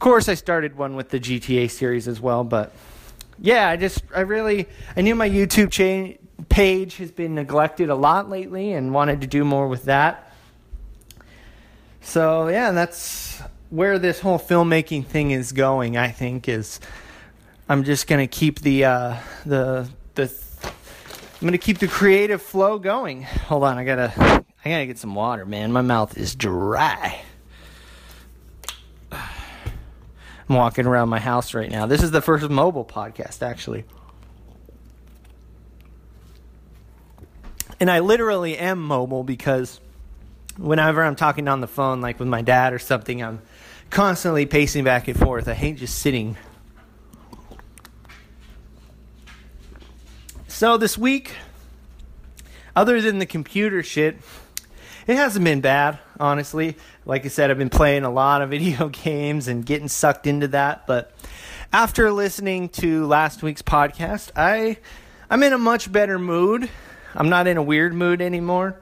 course, 0.01 0.27
I 0.27 0.33
started 0.33 0.77
one 0.77 0.97
with 0.97 1.09
the 1.09 1.19
GTA 1.19 1.71
series 1.71 2.09
as 2.09 2.19
well. 2.19 2.43
But 2.43 2.73
yeah, 3.39 3.69
I 3.69 3.77
just, 3.77 4.03
I 4.13 4.21
really, 4.21 4.67
I 4.97 5.01
knew 5.01 5.15
my 5.15 5.29
YouTube 5.29 5.71
cha- 5.71 6.17
page 6.49 6.97
has 6.97 7.11
been 7.11 7.35
neglected 7.35 7.89
a 7.89 7.95
lot 7.95 8.29
lately, 8.29 8.73
and 8.73 8.93
wanted 8.93 9.21
to 9.21 9.27
do 9.27 9.45
more 9.45 9.69
with 9.69 9.85
that. 9.85 10.33
So 12.01 12.49
yeah, 12.49 12.71
that's 12.71 13.41
where 13.69 13.97
this 13.99 14.19
whole 14.19 14.39
filmmaking 14.39 15.05
thing 15.05 15.31
is 15.31 15.51
going. 15.51 15.95
I 15.97 16.09
think 16.09 16.49
is 16.49 16.79
I'm 17.69 17.83
just 17.83 18.07
gonna 18.07 18.27
keep 18.27 18.59
the 18.59 18.85
uh, 18.85 19.17
the 19.45 19.87
the 20.15 20.33
I'm 20.63 21.47
gonna 21.47 21.57
keep 21.57 21.77
the 21.77 21.87
creative 21.87 22.41
flow 22.41 22.79
going. 22.79 23.23
Hold 23.23 23.63
on, 23.63 23.77
I 23.77 23.83
gotta 23.83 24.13
I 24.17 24.69
gotta 24.69 24.87
get 24.87 24.97
some 24.97 25.15
water, 25.15 25.45
man. 25.45 25.71
My 25.71 25.81
mouth 25.81 26.17
is 26.17 26.35
dry. 26.35 27.21
I'm 29.11 29.19
walking 30.53 30.85
around 30.85 31.09
my 31.09 31.19
house 31.19 31.53
right 31.53 31.69
now. 31.69 31.85
This 31.85 32.03
is 32.03 32.11
the 32.11 32.21
first 32.21 32.49
mobile 32.49 32.85
podcast, 32.85 33.41
actually. 33.41 33.85
And 37.79 37.89
I 37.89 37.99
literally 37.99 38.57
am 38.57 38.81
mobile 38.81 39.23
because 39.23 39.79
whenever 40.57 41.03
I'm 41.03 41.15
talking 41.15 41.47
on 41.47 41.61
the 41.61 41.67
phone, 41.67 42.01
like 42.01 42.19
with 42.19 42.27
my 42.27 42.41
dad 42.41 42.73
or 42.73 42.79
something, 42.79 43.23
I'm 43.23 43.41
constantly 43.89 44.45
pacing 44.45 44.83
back 44.83 45.07
and 45.07 45.17
forth. 45.17 45.47
I 45.47 45.53
hate 45.53 45.77
just 45.77 45.99
sitting 45.99 46.37
So 50.61 50.77
this 50.77 50.95
week, 50.95 51.33
other 52.75 53.01
than 53.01 53.17
the 53.17 53.25
computer 53.25 53.81
shit, 53.81 54.17
it 55.07 55.15
hasn't 55.15 55.45
been 55.45 55.61
bad, 55.61 55.99
honestly. 56.19 56.77
Like 57.05 57.25
I 57.25 57.29
said, 57.29 57.51
I've 57.51 57.57
been 57.57 57.69
playing 57.69 58.03
a 58.03 58.11
lot 58.11 58.41
of 58.41 58.49
video 58.51 58.89
games 58.89 59.47
and 59.47 59.65
getting 59.65 59.87
sucked 59.87 60.27
into 60.27 60.47
that. 60.49 60.87
But 60.87 61.13
after 61.73 62.11
listening 62.11 62.69
to 62.69 63.05
last 63.05 63.43
week's 63.43 63.61
podcast, 63.61 64.31
I 64.35 64.77
I'm 65.29 65.43
in 65.43 65.53
a 65.53 65.57
much 65.57 65.91
better 65.91 66.19
mood. 66.19 66.69
I'm 67.15 67.29
not 67.29 67.47
in 67.47 67.57
a 67.57 67.63
weird 67.63 67.93
mood 67.93 68.21
anymore. 68.21 68.81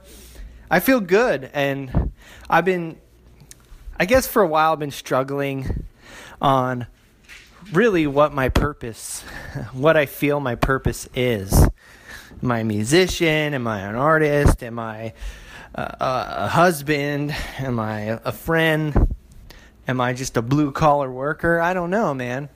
I 0.72 0.80
feel 0.80 1.00
good, 1.00 1.50
and 1.54 2.12
I've 2.50 2.66
been, 2.66 2.98
I 4.00 4.06
guess, 4.06 4.28
for 4.28 4.44
a 4.44 4.48
while, 4.48 4.74
I've 4.74 4.80
been 4.80 4.92
struggling 4.92 5.86
on 6.42 6.86
really 7.72 8.08
what 8.08 8.34
my 8.34 8.50
purpose, 8.50 9.22
what 9.74 9.98
I 9.98 10.06
feel 10.06 10.40
my 10.40 10.56
purpose 10.56 11.08
is. 11.16 11.54
Am 12.42 12.52
I 12.52 12.60
a 12.60 12.64
musician? 12.64 13.54
Am 13.54 13.68
I 13.68 13.82
an 13.82 13.96
artist? 13.96 14.64
Am 14.64 14.80
I 14.80 15.14
a, 15.74 16.48
husband? 16.48 17.36
Am 17.58 17.80
I 17.80 18.20
a 18.24 18.32
friend? 18.32 19.16
Am 19.88 20.02
I 20.02 20.14
just 20.14 20.38
a 20.38 20.42
blue 20.42 20.72
collar 20.72 21.12
worker? 21.12 21.60
I 21.60 21.74
don't 21.74 21.90
know, 21.90 22.14
man. 22.14 22.50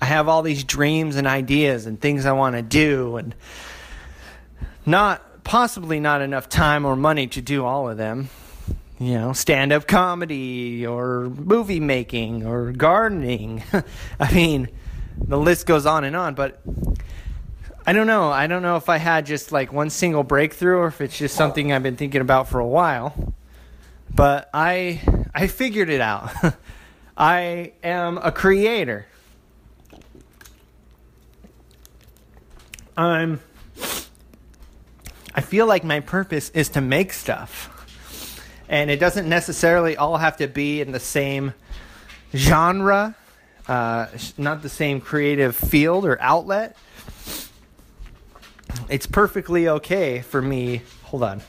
I 0.00 0.06
have 0.06 0.28
all 0.28 0.42
these 0.42 0.64
dreams 0.64 1.16
and 1.16 1.26
ideas 1.26 1.86
and 1.86 2.00
things 2.00 2.26
I 2.26 2.32
want 2.32 2.56
to 2.56 2.62
do, 2.62 3.16
and 3.16 3.34
not 4.84 5.44
possibly 5.44 6.00
not 6.00 6.22
enough 6.22 6.48
time 6.48 6.84
or 6.84 6.96
money 6.96 7.26
to 7.28 7.40
do 7.40 7.64
all 7.64 7.88
of 7.88 7.96
them 7.96 8.28
you 8.98 9.14
know, 9.14 9.32
stand 9.32 9.72
up 9.72 9.86
comedy 9.86 10.86
or 10.86 11.28
movie 11.28 11.80
making 11.80 12.46
or 12.46 12.72
gardening. 12.72 13.62
I 14.20 14.32
mean, 14.32 14.68
the 15.18 15.38
list 15.38 15.66
goes 15.66 15.84
on 15.86 16.04
and 16.04 16.16
on, 16.16 16.34
but 16.34 16.62
I 17.88 17.92
don't 17.92 18.08
know. 18.08 18.30
I 18.30 18.48
don't 18.48 18.62
know 18.62 18.74
if 18.76 18.88
I 18.88 18.96
had 18.96 19.26
just 19.26 19.52
like 19.52 19.72
one 19.72 19.90
single 19.90 20.24
breakthrough 20.24 20.78
or 20.78 20.86
if 20.88 21.00
it's 21.00 21.16
just 21.16 21.36
something 21.36 21.72
I've 21.72 21.84
been 21.84 21.96
thinking 21.96 22.20
about 22.20 22.48
for 22.48 22.58
a 22.58 22.66
while. 22.66 23.32
But 24.12 24.50
I 24.52 25.00
I 25.32 25.46
figured 25.46 25.88
it 25.88 26.00
out. 26.00 26.32
I 27.16 27.74
am 27.84 28.18
a 28.18 28.32
creator. 28.32 29.06
I'm 32.96 33.40
I 35.32 35.40
feel 35.40 35.66
like 35.66 35.84
my 35.84 36.00
purpose 36.00 36.50
is 36.50 36.70
to 36.70 36.80
make 36.80 37.12
stuff 37.12 37.72
and 38.68 38.90
it 38.90 38.98
doesn't 38.98 39.28
necessarily 39.28 39.96
all 39.96 40.16
have 40.16 40.38
to 40.38 40.48
be 40.48 40.80
in 40.80 40.90
the 40.90 40.98
same 41.00 41.54
genre, 42.34 43.14
uh, 43.68 44.06
not 44.36 44.62
the 44.62 44.68
same 44.68 45.00
creative 45.00 45.54
field 45.54 46.04
or 46.04 46.20
outlet. 46.20 46.76
It's 48.88 49.06
perfectly 49.06 49.68
okay 49.68 50.20
for 50.20 50.40
me. 50.40 50.82
Hold 51.04 51.24
on. 51.24 51.42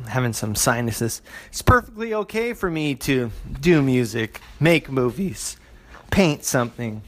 I'm 0.00 0.06
having 0.06 0.32
some 0.32 0.54
sinuses. 0.54 1.22
It's 1.48 1.62
perfectly 1.62 2.14
okay 2.14 2.52
for 2.52 2.70
me 2.70 2.94
to 2.96 3.30
do 3.60 3.80
music, 3.80 4.40
make 4.58 4.90
movies, 4.90 5.56
paint 6.10 6.44
something, 6.44 7.02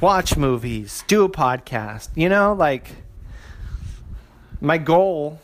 watch 0.00 0.36
movies, 0.36 1.02
do 1.08 1.24
a 1.24 1.28
podcast. 1.28 2.08
You 2.14 2.28
know, 2.28 2.52
like 2.52 2.88
my 4.60 4.78
goal 4.78 5.40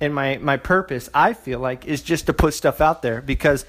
and 0.00 0.14
my 0.14 0.38
my 0.38 0.56
purpose 0.56 1.08
I 1.14 1.32
feel 1.32 1.60
like 1.60 1.86
is 1.86 2.02
just 2.02 2.26
to 2.26 2.32
put 2.32 2.54
stuff 2.54 2.80
out 2.80 3.00
there 3.02 3.22
because 3.22 3.64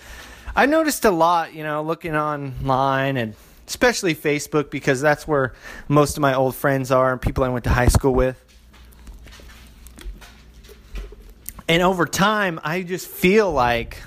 I 0.56 0.66
noticed 0.66 1.06
a 1.06 1.12
lot, 1.12 1.54
you 1.54 1.64
know, 1.64 1.82
looking 1.82 2.16
online 2.16 3.18
and 3.18 3.36
especially 3.68 4.16
Facebook 4.16 4.70
because 4.70 5.02
that's 5.02 5.28
where 5.28 5.54
most 5.88 6.18
of 6.18 6.22
my 6.22 6.34
old 6.34 6.56
friends 6.56 6.92
are 6.92 7.12
and 7.12 7.22
people 7.22 7.44
I 7.44 7.50
went 7.50 7.64
to 7.66 7.70
high 7.70 7.88
school 7.88 8.14
with. 8.14 8.42
And 11.68 11.82
over 11.82 12.06
time, 12.06 12.60
I 12.64 12.84
just 12.84 13.08
feel 13.08 13.52
like 13.52 13.98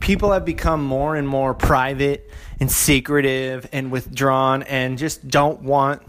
people 0.00 0.32
have 0.32 0.44
become 0.44 0.84
more 0.84 1.16
and 1.16 1.26
more 1.26 1.54
private 1.54 2.30
and 2.60 2.70
secretive 2.70 3.66
and 3.72 3.90
withdrawn 3.90 4.62
and 4.64 4.98
just 4.98 5.26
don't 5.26 5.62
want 5.62 6.02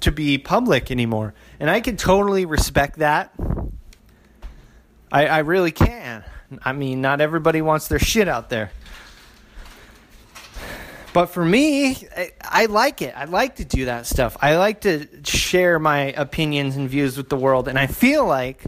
to 0.00 0.10
be 0.10 0.38
public 0.38 0.90
anymore. 0.90 1.34
And 1.60 1.68
I 1.68 1.80
can 1.80 1.96
totally 1.96 2.46
respect 2.46 2.98
that 3.00 3.34
I, 5.10 5.26
I 5.26 5.38
really 5.38 5.70
can. 5.70 6.24
I 6.62 6.72
mean, 6.72 7.00
not 7.00 7.20
everybody 7.20 7.62
wants 7.62 7.88
their 7.88 7.98
shit 7.98 8.28
out 8.28 8.50
there. 8.50 8.70
But 11.18 11.30
for 11.30 11.44
me, 11.44 11.96
I, 12.16 12.30
I, 12.40 12.66
like 12.66 13.02
it. 13.02 13.12
I 13.16 13.24
like 13.24 13.56
to 13.56 13.64
do 13.64 13.86
that 13.86 14.06
stuff. 14.06 14.36
I 14.40 14.54
like 14.54 14.82
to 14.82 15.08
share 15.24 15.80
my 15.80 16.12
opinions 16.12 16.76
and 16.76 16.88
views 16.88 17.16
with 17.16 17.28
the 17.28 17.34
world. 17.34 17.66
And 17.66 17.76
I 17.76 17.88
feel 17.88 18.24
like 18.24 18.62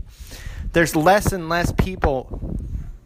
there's 0.73 0.97
less 0.97 1.31
and 1.31 1.49
less 1.49 1.71
people 1.71 2.59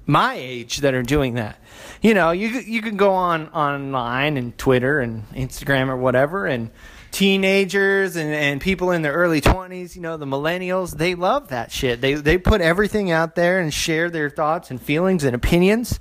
my 0.07 0.33
age 0.33 0.79
that 0.79 0.95
are 0.95 1.03
doing 1.03 1.35
that. 1.35 1.59
You 2.01 2.15
know, 2.15 2.31
you 2.31 2.49
you 2.49 2.81
can 2.81 2.97
go 2.97 3.13
on 3.13 3.49
online 3.51 4.39
and 4.39 4.57
Twitter 4.57 5.01
and 5.01 5.29
Instagram 5.33 5.89
or 5.89 5.99
whatever 5.99 6.47
and 6.47 6.71
teenagers 7.11 8.17
and, 8.17 8.33
and 8.33 8.63
people 8.63 8.93
in 8.93 9.03
their 9.03 9.13
early 9.13 9.43
20s, 9.43 9.95
you 9.95 10.01
know, 10.01 10.17
the 10.17 10.25
millennials, 10.25 10.97
they 10.97 11.15
love 11.15 11.49
that 11.49 11.71
shit. 11.71 12.01
They, 12.01 12.15
they 12.15 12.39
put 12.39 12.63
everything 12.63 13.11
out 13.11 13.35
there 13.35 13.61
and 13.61 13.75
share 13.75 14.09
their 14.09 14.31
thoughts 14.31 14.71
and 14.71 14.81
feelings 14.81 15.23
and 15.23 15.37
opinions. 15.37 16.01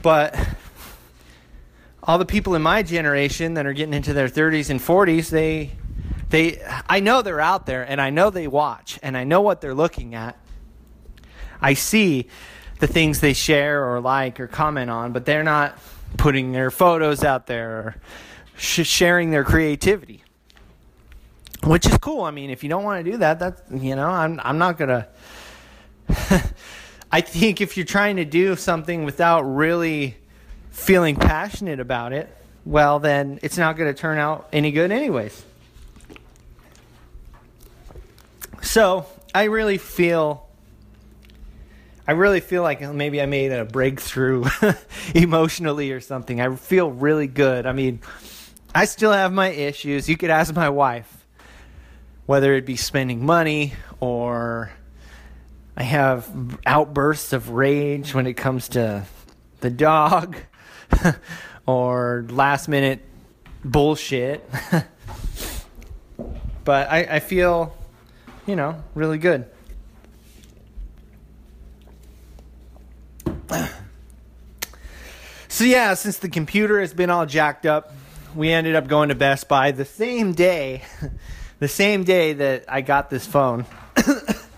But 0.00 0.34
all 2.06 2.18
the 2.18 2.26
people 2.26 2.54
in 2.54 2.62
my 2.62 2.82
generation 2.82 3.54
that 3.54 3.66
are 3.66 3.72
getting 3.72 3.94
into 3.94 4.12
their 4.12 4.28
30s 4.28 4.70
and 4.70 4.78
40s, 4.80 5.30
they 5.30 5.72
they 6.28 6.62
I 6.88 7.00
know 7.00 7.22
they're 7.22 7.40
out 7.40 7.66
there 7.66 7.82
and 7.82 8.00
I 8.00 8.10
know 8.10 8.30
they 8.30 8.46
watch 8.46 8.98
and 9.02 9.16
I 9.16 9.24
know 9.24 9.40
what 9.40 9.60
they're 9.60 9.74
looking 9.74 10.14
at. 10.14 10.36
I 11.60 11.74
see 11.74 12.28
the 12.80 12.86
things 12.86 13.20
they 13.20 13.32
share 13.32 13.88
or 13.90 14.00
like 14.00 14.38
or 14.38 14.46
comment 14.46 14.90
on, 14.90 15.12
but 15.12 15.24
they're 15.24 15.44
not 15.44 15.78
putting 16.16 16.52
their 16.52 16.70
photos 16.70 17.24
out 17.24 17.46
there 17.46 17.70
or 17.70 17.96
sh- 18.56 18.86
sharing 18.86 19.30
their 19.30 19.44
creativity. 19.44 20.22
Which 21.62 21.86
is 21.86 21.96
cool. 21.98 22.24
I 22.24 22.30
mean, 22.30 22.50
if 22.50 22.62
you 22.62 22.68
don't 22.68 22.84
want 22.84 23.04
to 23.04 23.10
do 23.10 23.16
that, 23.18 23.38
that's 23.38 23.62
you 23.70 23.96
know, 23.96 24.08
I'm 24.08 24.40
I'm 24.44 24.58
not 24.58 24.76
going 24.76 24.90
to 26.08 26.52
I 27.10 27.20
think 27.22 27.60
if 27.60 27.76
you're 27.76 27.86
trying 27.86 28.16
to 28.16 28.24
do 28.26 28.56
something 28.56 29.04
without 29.04 29.42
really 29.42 30.16
feeling 30.74 31.14
passionate 31.14 31.78
about 31.78 32.12
it, 32.12 32.28
well, 32.66 32.98
then 32.98 33.38
it's 33.42 33.56
not 33.56 33.76
going 33.76 33.94
to 33.94 33.98
turn 33.98 34.18
out 34.18 34.48
any 34.52 34.72
good, 34.72 34.90
anyways. 34.90 35.44
So 38.60 39.06
I 39.34 39.44
really 39.44 39.78
feel, 39.78 40.46
I 42.08 42.12
really 42.12 42.40
feel 42.40 42.62
like 42.62 42.80
maybe 42.80 43.22
I 43.22 43.26
made 43.26 43.52
a 43.52 43.64
breakthrough 43.64 44.46
emotionally 45.14 45.92
or 45.92 46.00
something. 46.00 46.40
I 46.40 46.54
feel 46.56 46.90
really 46.90 47.28
good. 47.28 47.66
I 47.66 47.72
mean, 47.72 48.00
I 48.74 48.86
still 48.86 49.12
have 49.12 49.32
my 49.32 49.50
issues. 49.50 50.08
You 50.08 50.16
could 50.16 50.30
ask 50.30 50.52
my 50.54 50.70
wife, 50.70 51.24
whether 52.26 52.52
it 52.54 52.66
be 52.66 52.76
spending 52.76 53.24
money 53.24 53.74
or 54.00 54.72
I 55.76 55.84
have 55.84 56.58
outbursts 56.66 57.32
of 57.32 57.50
rage 57.50 58.12
when 58.12 58.26
it 58.26 58.34
comes 58.34 58.70
to 58.70 59.04
the 59.60 59.70
dog 59.70 60.36
or 61.66 62.26
last 62.28 62.68
minute 62.68 63.00
bullshit. 63.64 64.48
but 66.64 66.90
I, 66.90 67.16
I 67.16 67.20
feel, 67.20 67.76
you 68.46 68.56
know, 68.56 68.82
really 68.94 69.18
good. 69.18 69.46
So, 75.46 75.62
yeah, 75.62 75.94
since 75.94 76.18
the 76.18 76.28
computer 76.28 76.80
has 76.80 76.92
been 76.92 77.10
all 77.10 77.26
jacked 77.26 77.64
up, 77.64 77.92
we 78.34 78.50
ended 78.50 78.74
up 78.74 78.88
going 78.88 79.10
to 79.10 79.14
Best 79.14 79.48
Buy 79.48 79.70
the 79.70 79.84
same 79.84 80.32
day, 80.32 80.82
the 81.60 81.68
same 81.68 82.02
day 82.02 82.32
that 82.32 82.64
I 82.66 82.80
got 82.80 83.08
this 83.08 83.24
phone, 83.24 83.64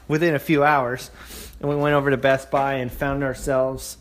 within 0.08 0.34
a 0.34 0.38
few 0.38 0.64
hours. 0.64 1.10
And 1.60 1.68
we 1.68 1.76
went 1.76 1.94
over 1.94 2.10
to 2.10 2.16
Best 2.16 2.50
Buy 2.50 2.76
and 2.76 2.90
found 2.90 3.22
ourselves 3.22 3.98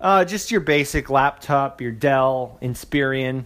uh, 0.00 0.24
just 0.24 0.50
your 0.50 0.60
basic 0.60 1.10
laptop, 1.10 1.80
your 1.80 1.92
Dell 1.92 2.58
Inspiron, 2.62 3.44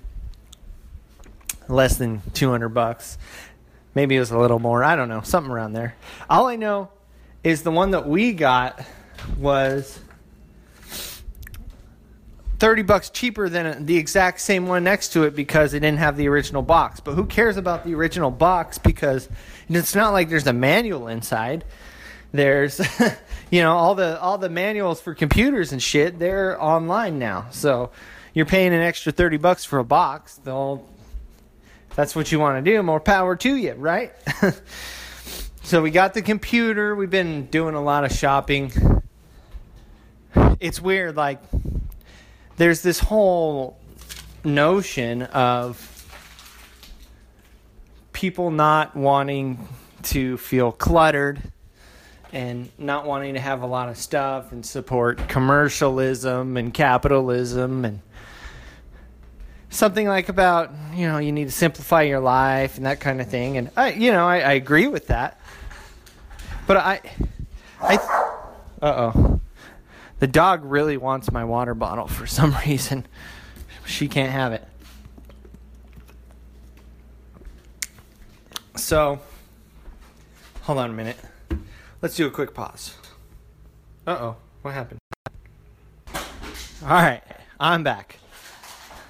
less 1.69 1.97
than 1.97 2.23
200 2.35 2.69
bucks. 2.69 3.19
Maybe 3.95 4.17
it 4.17 4.21
was 4.21 4.31
a 4.31 4.39
little 4.39 4.59
more. 4.59 4.83
I 4.83 4.97
don't 4.97 5.09
know, 5.09 5.21
something 5.23 5.53
around 5.53 5.73
there. 5.73 5.95
All 6.29 6.47
I 6.47 6.57
know 6.57 6.91
is 7.45 7.63
the 7.63 7.71
one 7.71 7.91
that 7.93 8.09
we 8.09 8.33
got 8.33 8.85
was 9.39 9.99
30 12.59 12.83
bucks 12.83 13.11
cheaper 13.11 13.49
than 13.49 13.87
the 13.87 13.97
exact 13.97 14.41
same 14.41 14.67
one 14.67 14.85
next 14.85 15.13
to 15.15 15.25
it 15.25 15.35
because 15.35 15.75
it 15.75 15.81
didn't 15.81 15.99
have 15.99 16.17
the 16.17 16.29
original 16.29 16.63
box. 16.63 17.01
But 17.01 17.15
who 17.15 17.27
cares 17.27 17.57
about 17.57 17.85
the 17.85 17.95
original 17.95 18.31
box 18.31 18.79
because 18.79 19.29
it's 19.69 19.95
not 19.95 20.11
like 20.11 20.29
there's 20.29 20.47
a 20.47 20.53
manual 20.53 21.09
inside. 21.09 21.65
There's 22.33 22.81
you 23.51 23.63
know 23.63 23.77
all 23.77 23.95
the 23.95 24.21
all 24.21 24.39
the 24.39 24.49
manuals 24.49 25.01
for 25.01 25.15
computers 25.15 25.73
and 25.73 25.83
shit, 25.83 26.19
they're 26.19 26.61
online 26.61 27.19
now. 27.19 27.47
So 27.51 27.91
you're 28.35 28.47
paying 28.47 28.73
an 28.73 28.81
extra 28.81 29.13
30 29.13 29.37
bucks 29.37 29.65
for 29.65 29.79
a 29.79 29.85
box. 29.85 30.37
They'll 30.37 30.87
that's 31.95 32.17
what 32.17 32.33
you 32.33 32.41
want 32.41 32.65
to 32.65 32.71
do, 32.71 32.83
more 32.83 33.01
power 33.01 33.37
to 33.37 33.55
you, 33.55 33.75
right? 33.75 34.13
so 35.63 35.83
we 35.83 35.91
got 35.91 36.15
the 36.15 36.23
computer. 36.23 36.97
We've 36.97 37.11
been 37.11 37.47
doing 37.47 37.75
a 37.75 37.83
lot 37.83 38.05
of 38.05 38.13
shopping. 38.13 38.73
It's 40.59 40.81
weird 40.81 41.17
like 41.17 41.41
there's 42.57 42.81
this 42.81 42.99
whole 42.99 43.79
notion 44.43 45.23
of 45.23 45.89
people 48.15 48.51
not 48.51 48.97
wanting 48.97 49.69
to 50.03 50.39
feel 50.39 50.73
cluttered 50.73 51.52
and 52.33 52.71
not 52.79 53.05
wanting 53.05 53.35
to 53.35 53.41
have 53.41 53.63
a 53.63 53.67
lot 53.67 53.89
of 53.89 53.97
stuff 53.97 54.53
and 54.53 54.65
support 54.65 55.29
commercialism 55.29 56.57
and 56.57 56.73
capitalism 56.73 57.85
and 57.85 58.01
something 59.71 60.07
like 60.07 60.29
about 60.29 60.71
you 60.95 61.07
know 61.07 61.19
you 61.19 61.33
need 61.33 61.45
to 61.45 61.53
simplify 61.53 62.03
your 62.03 62.21
life 62.21 62.77
and 62.77 62.87
that 62.87 63.01
kind 63.01 63.21
of 63.21 63.29
thing 63.29 63.57
and 63.57 63.71
I 63.77 63.93
you 63.93 64.13
know 64.13 64.27
I, 64.27 64.41
I 64.41 64.53
agree 64.53 64.87
with 64.87 65.09
that 65.09 65.41
but 66.67 66.77
I 66.77 67.01
I 67.81 67.97
uh 68.81 69.11
oh 69.13 69.41
the 70.23 70.29
dog 70.29 70.65
really 70.65 70.97
wants 70.97 71.33
my 71.33 71.45
water 71.45 71.75
bottle 71.75 72.07
for 72.07 72.29
some 72.29 72.55
reason. 72.65 73.05
She 73.85 74.07
can't 74.07 74.31
have 74.31 74.53
it. 74.53 74.65
So, 78.77 79.19
hold 80.61 80.79
on 80.79 80.91
a 80.91 80.93
minute. 80.93 81.17
Let's 82.03 82.17
do 82.17 82.27
a 82.27 82.31
quick 82.31 82.53
pause. 82.53 82.97
Uh 84.05 84.19
oh, 84.21 84.37
what 84.63 84.75
happened? 84.75 84.99
Alright, 86.83 87.23
I'm 87.61 87.85
back. 87.85 88.19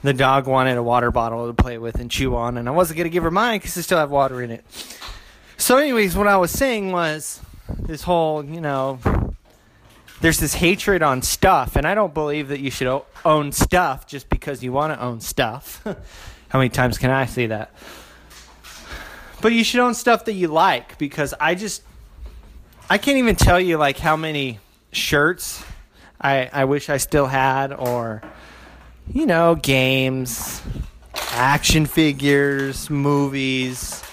The 0.02 0.12
dog 0.12 0.46
wanted 0.46 0.76
a 0.76 0.83
water 0.83 1.11
bottle 1.11 1.46
to 1.46 1.55
play 1.55 1.78
with 1.78 1.98
and 2.00 2.11
chew 2.11 2.37
on, 2.37 2.59
and 2.59 2.68
I 2.68 2.72
wasn't 2.72 2.98
going 2.98 3.05
to 3.05 3.11
give 3.11 3.22
her 3.22 3.31
mine 3.31 3.61
because 3.61 3.78
I 3.78 3.81
still 3.81 3.96
have 3.96 4.11
water 4.11 4.42
in 4.42 4.50
it. 4.50 4.62
So, 5.57 5.78
anyways, 5.78 6.16
what 6.16 6.26
I 6.26 6.37
was 6.37 6.50
saying 6.50 6.92
was 6.92 7.40
this 7.78 8.02
whole, 8.02 8.44
you 8.44 8.61
know, 8.61 8.98
there's 10.20 10.38
this 10.38 10.52
hatred 10.52 11.02
on 11.02 11.22
stuff, 11.22 11.76
and 11.76 11.87
I 11.87 11.94
don't 11.94 12.12
believe 12.12 12.48
that 12.48 12.61
you 12.61 12.70
should 12.70 12.88
o- 12.88 13.07
own 13.24 13.52
stuff 13.52 14.07
just 14.07 14.28
because 14.28 14.62
you 14.62 14.70
want 14.70 14.92
to 14.92 15.02
own 15.02 15.22
stuff. 15.22 15.81
How 16.50 16.59
many 16.59 16.68
times 16.68 16.98
can 16.98 17.11
I 17.11 17.24
say 17.24 17.46
that? 17.46 17.72
But 19.40 19.52
you 19.52 19.64
should 19.64 19.81
own 19.81 19.94
stuff 19.94 20.26
that 20.26 20.35
you 20.35 20.48
like 20.48 20.98
because 20.98 21.33
I 21.40 21.55
just 21.55 21.83
I 22.92 22.98
can't 22.98 23.16
even 23.16 23.37
tell 23.37 23.59
you 23.59 23.78
like 23.78 23.96
how 23.96 24.16
many 24.18 24.59
shirts 24.92 25.64
I 26.20 26.50
I 26.52 26.66
wish 26.66 26.90
I 26.90 26.98
still 26.98 27.24
had 27.24 27.72
or 27.72 28.20
you 29.11 29.24
know, 29.24 29.55
games, 29.55 30.61
action 31.31 31.87
figures, 31.87 32.90
movies, 32.90 34.05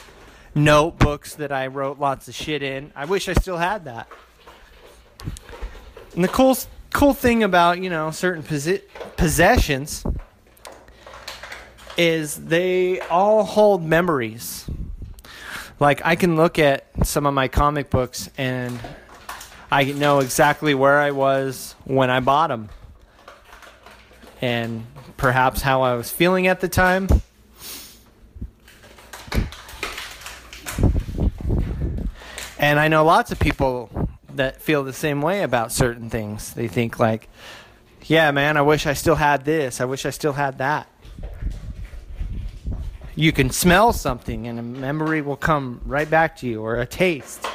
notebooks 0.56 1.36
that 1.36 1.52
I 1.52 1.68
wrote 1.68 2.00
lots 2.00 2.30
of 2.30 2.36
shit 2.36 2.64
in. 2.64 2.94
I 2.96 3.04
wish 3.04 3.28
I 3.28 3.34
still 3.34 3.58
had 3.58 3.84
that. 3.84 4.08
And 6.16 6.24
the 6.24 6.30
cool 6.30 6.58
cool 6.94 7.14
thing 7.14 7.44
about 7.44 7.82
you 7.82 7.90
know 7.90 8.12
certain 8.12 8.44
posi- 8.44 8.84
possessions 9.18 10.06
is 11.98 12.46
they 12.46 13.02
all 13.02 13.44
hold 13.44 13.84
memories. 13.84 14.70
Like 15.80 16.06
I 16.06 16.16
can 16.16 16.36
look 16.36 16.60
at 16.60 16.86
some 17.04 17.26
of 17.26 17.34
my 17.34 17.48
comic 17.48 17.90
books 17.90 18.30
and 18.38 18.78
I 19.72 19.84
know 19.86 20.20
exactly 20.20 20.74
where 20.74 21.00
I 21.00 21.12
was 21.12 21.76
when 21.86 22.10
I 22.10 22.20
bought 22.22 22.48
them, 22.48 22.70
and 24.42 24.86
perhaps 25.16 25.62
how 25.62 25.84
I 25.84 25.94
was 25.94 26.10
feeling 26.10 26.48
at 26.48 26.60
the 26.60 26.68
time. 26.68 27.08
And 32.58 32.80
I 32.80 32.88
know 32.88 33.06
lots 33.06 33.32
of 33.32 33.40
people 33.40 34.10
that 34.34 34.62
feel 34.62 34.84
the 34.84 34.92
same 34.92 35.22
way 35.22 35.44
about 35.44 35.72
certain 35.72 36.10
things. 36.10 36.54
They 36.54 36.68
think 36.68 37.00
like, 37.00 37.30
yeah, 38.06 38.32
man, 38.32 38.58
I 38.58 38.64
wish 38.64 38.86
I 38.88 38.94
still 38.94 39.16
had 39.16 39.46
this. 39.46 39.80
I 39.80 39.86
wish 39.86 40.06
I 40.06 40.10
still 40.10 40.34
had 40.34 40.58
that. 40.58 40.88
You 43.20 43.32
can 43.32 43.50
smell 43.50 43.92
something 43.92 44.48
and 44.48 44.58
a 44.60 44.64
memory 44.64 45.22
will 45.22 45.36
come 45.36 45.82
right 45.86 46.10
back 46.10 46.38
to 46.38 46.48
you 46.48 46.62
or 46.62 46.80
a 46.80 46.86
taste. 46.86 47.46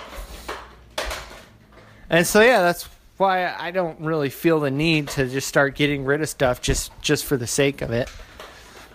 And 2.10 2.26
so 2.26 2.40
yeah, 2.40 2.60
that's 2.60 2.88
why 3.16 3.52
I 3.52 3.70
don't 3.70 4.00
really 4.00 4.28
feel 4.28 4.60
the 4.60 4.70
need 4.70 5.08
to 5.10 5.26
just 5.26 5.48
start 5.48 5.74
getting 5.74 6.04
rid 6.04 6.20
of 6.20 6.28
stuff 6.28 6.60
just 6.60 6.92
just 7.00 7.24
for 7.24 7.36
the 7.36 7.46
sake 7.46 7.80
of 7.82 7.90
it. 7.90 8.10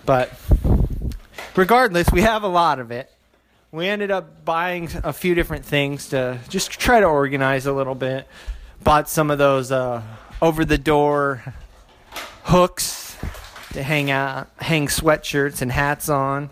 But 0.05 0.31
regardless, 1.55 2.11
we 2.11 2.21
have 2.21 2.43
a 2.43 2.47
lot 2.47 2.79
of 2.79 2.91
it 2.91 3.11
we 3.71 3.87
ended 3.87 4.09
up 4.09 4.43
buying 4.45 4.89
a 5.03 5.13
few 5.13 5.35
different 5.35 5.63
things 5.63 6.09
to 6.09 6.39
just 6.49 6.71
try 6.71 6.99
to 6.99 7.05
organize 7.05 7.65
a 7.65 7.73
little 7.73 7.95
bit. 7.95 8.27
Bought 8.83 9.09
some 9.09 9.29
of 9.29 9.37
those 9.37 9.71
uh, 9.71 10.01
over 10.41 10.65
the 10.65 10.77
door 10.77 11.53
hooks 12.43 13.15
to 13.73 13.83
hang 13.83 14.09
out, 14.09 14.49
hang 14.57 14.87
sweatshirts 14.87 15.61
and 15.61 15.71
hats 15.71 16.09
on. 16.09 16.49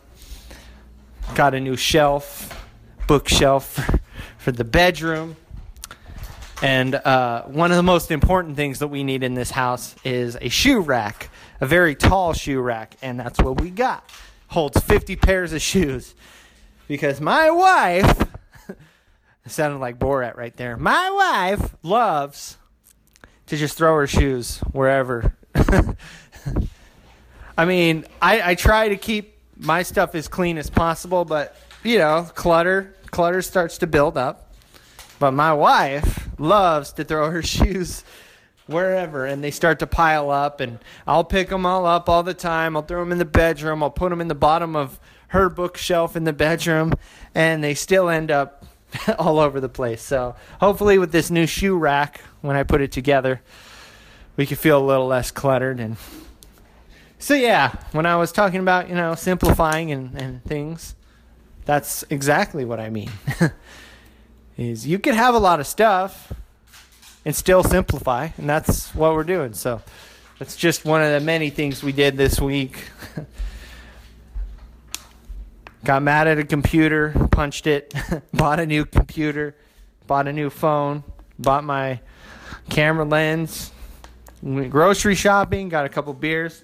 Got 1.35 1.53
a 1.53 1.59
new 1.59 1.75
shelf, 1.75 2.65
bookshelf 3.07 3.79
for, 4.37 4.51
the 4.51 4.63
bedroom. 4.63 5.35
And 6.61 6.95
uh, 6.95 7.43
one 7.43 7.71
of 7.71 7.77
the 7.77 7.83
most 7.83 8.09
important 8.09 8.55
things 8.55 8.79
that 8.79 8.87
we 8.87 9.03
need 9.03 9.23
in 9.23 9.35
this 9.35 9.51
house 9.51 9.95
is 10.03 10.37
a 10.41 10.49
shoe 10.49 10.79
rack. 10.79 11.29
a 11.61 11.65
very 11.67 11.95
tall 11.95 12.33
shoe 12.33 12.59
rack, 12.59 12.95
and 13.01 13.19
that's 13.19 13.39
what 13.39 13.61
we 13.61 13.69
got. 13.69 14.09
Holds 14.47 14.79
50 14.81 15.15
pairs 15.17 15.53
of 15.53 15.61
shoes. 15.61 16.15
Because 16.87 17.21
my 17.21 17.51
wife, 17.51 18.23
sounded 19.45 19.79
like 19.79 19.99
Borat 19.99 20.35
right 20.35 20.55
there. 20.55 20.77
My 20.77 21.11
wife 21.11 21.75
loves 21.83 22.57
to 23.47 23.57
just 23.57 23.77
throw 23.77 23.95
her 23.95 24.07
shoes 24.07 24.59
wherever. 24.71 25.35
I 27.57 27.65
mean, 27.65 28.05
I, 28.21 28.51
I 28.51 28.55
try 28.55 28.89
to 28.89 28.97
keep 28.97 29.36
my 29.59 29.83
stuff 29.83 30.15
as 30.15 30.27
clean 30.27 30.57
as 30.57 30.69
possible, 30.69 31.25
but 31.25 31.55
you 31.83 31.97
know, 31.97 32.29
clutter 32.35 32.93
clutter 33.11 33.41
starts 33.41 33.77
to 33.79 33.87
build 33.87 34.17
up. 34.17 34.53
But 35.19 35.31
my 35.31 35.53
wife 35.53 36.29
loves 36.39 36.91
to 36.93 37.03
throw 37.03 37.31
her 37.31 37.41
shoes 37.55 38.03
wherever 38.67 39.25
and 39.25 39.43
they 39.43 39.51
start 39.51 39.79
to 39.79 39.87
pile 39.87 40.29
up 40.29 40.59
and 40.59 40.77
I'll 41.07 41.23
pick 41.23 41.49
them 41.49 41.65
all 41.65 41.85
up 41.85 42.09
all 42.09 42.23
the 42.23 42.33
time. 42.33 42.75
I'll 42.75 42.83
throw 42.83 42.99
them 42.99 43.11
in 43.11 43.17
the 43.17 43.25
bedroom. 43.25 43.81
I'll 43.81 43.89
put 43.89 44.09
them 44.09 44.21
in 44.21 44.27
the 44.27 44.35
bottom 44.35 44.75
of 44.75 44.99
her 45.29 45.49
bookshelf 45.49 46.15
in 46.15 46.25
the 46.25 46.33
bedroom 46.33 46.93
and 47.33 47.63
they 47.63 47.73
still 47.73 48.09
end 48.09 48.29
up 48.29 48.65
all 49.19 49.39
over 49.39 49.59
the 49.59 49.69
place. 49.69 50.01
So, 50.01 50.35
hopefully 50.59 50.97
with 50.97 51.11
this 51.11 51.29
new 51.29 51.45
shoe 51.45 51.77
rack 51.77 52.21
when 52.41 52.55
I 52.55 52.63
put 52.63 52.81
it 52.81 52.91
together, 52.91 53.41
we 54.35 54.45
can 54.45 54.57
feel 54.57 54.77
a 54.77 54.85
little 54.85 55.07
less 55.07 55.31
cluttered 55.31 55.79
and 55.79 55.97
so 57.19 57.33
yeah, 57.33 57.75
when 57.91 58.05
I 58.05 58.15
was 58.15 58.31
talking 58.31 58.59
about, 58.59 58.89
you 58.89 58.95
know, 58.95 59.15
simplifying 59.15 59.91
and, 59.91 60.15
and 60.21 60.43
things, 60.43 60.95
that's 61.65 62.03
exactly 62.09 62.65
what 62.65 62.79
I 62.79 62.89
mean. 62.89 63.11
is 64.57 64.87
you 64.87 64.99
could 64.99 65.13
have 65.13 65.35
a 65.35 65.39
lot 65.39 65.59
of 65.59 65.67
stuff 65.67 66.33
and 67.25 67.35
still 67.35 67.63
simplify, 67.63 68.29
and 68.37 68.49
that's 68.49 68.93
what 68.95 69.13
we're 69.13 69.23
doing. 69.23 69.53
So 69.53 69.81
that's 70.39 70.55
just 70.55 70.85
one 70.85 71.01
of 71.01 71.11
the 71.11 71.19
many 71.19 71.49
things 71.49 71.83
we 71.83 71.91
did 71.91 72.17
this 72.17 72.39
week. 72.39 72.85
Got 75.83 76.03
mad 76.03 76.27
at 76.27 76.39
a 76.39 76.43
computer, 76.43 77.13
punched 77.31 77.67
it, 77.67 77.93
bought 78.33 78.59
a 78.59 78.65
new 78.65 78.85
computer, 78.85 79.55
bought 80.07 80.27
a 80.27 80.33
new 80.33 80.49
phone, 80.49 81.03
bought 81.37 81.63
my 81.63 81.99
camera 82.69 83.05
lens, 83.05 83.71
went 84.41 84.69
grocery 84.69 85.15
shopping, 85.15 85.69
got 85.69 85.85
a 85.85 85.89
couple 85.89 86.13
beers. 86.13 86.63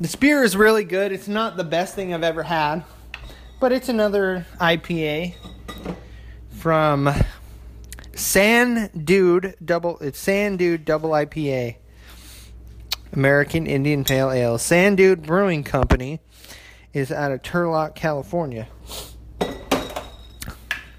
This 0.00 0.14
beer 0.14 0.44
is 0.44 0.56
really 0.56 0.84
good. 0.84 1.10
It's 1.10 1.26
not 1.26 1.56
the 1.56 1.64
best 1.64 1.96
thing 1.96 2.14
I've 2.14 2.22
ever 2.22 2.44
had, 2.44 2.84
but 3.58 3.72
it's 3.72 3.88
another 3.88 4.46
IPA 4.60 5.34
from 6.50 7.12
San 8.14 8.90
Dude 8.96 9.56
Double. 9.64 9.98
It's 9.98 10.20
San 10.20 10.56
Dude 10.56 10.84
Double 10.84 11.10
IPA, 11.10 11.78
American 13.12 13.66
Indian 13.66 14.04
Pale 14.04 14.30
Ale. 14.30 14.58
San 14.58 14.94
Dude 14.94 15.24
Brewing 15.24 15.64
Company 15.64 16.20
is 16.92 17.10
out 17.10 17.32
of 17.32 17.42
Turlock, 17.42 17.96
California. 17.96 18.68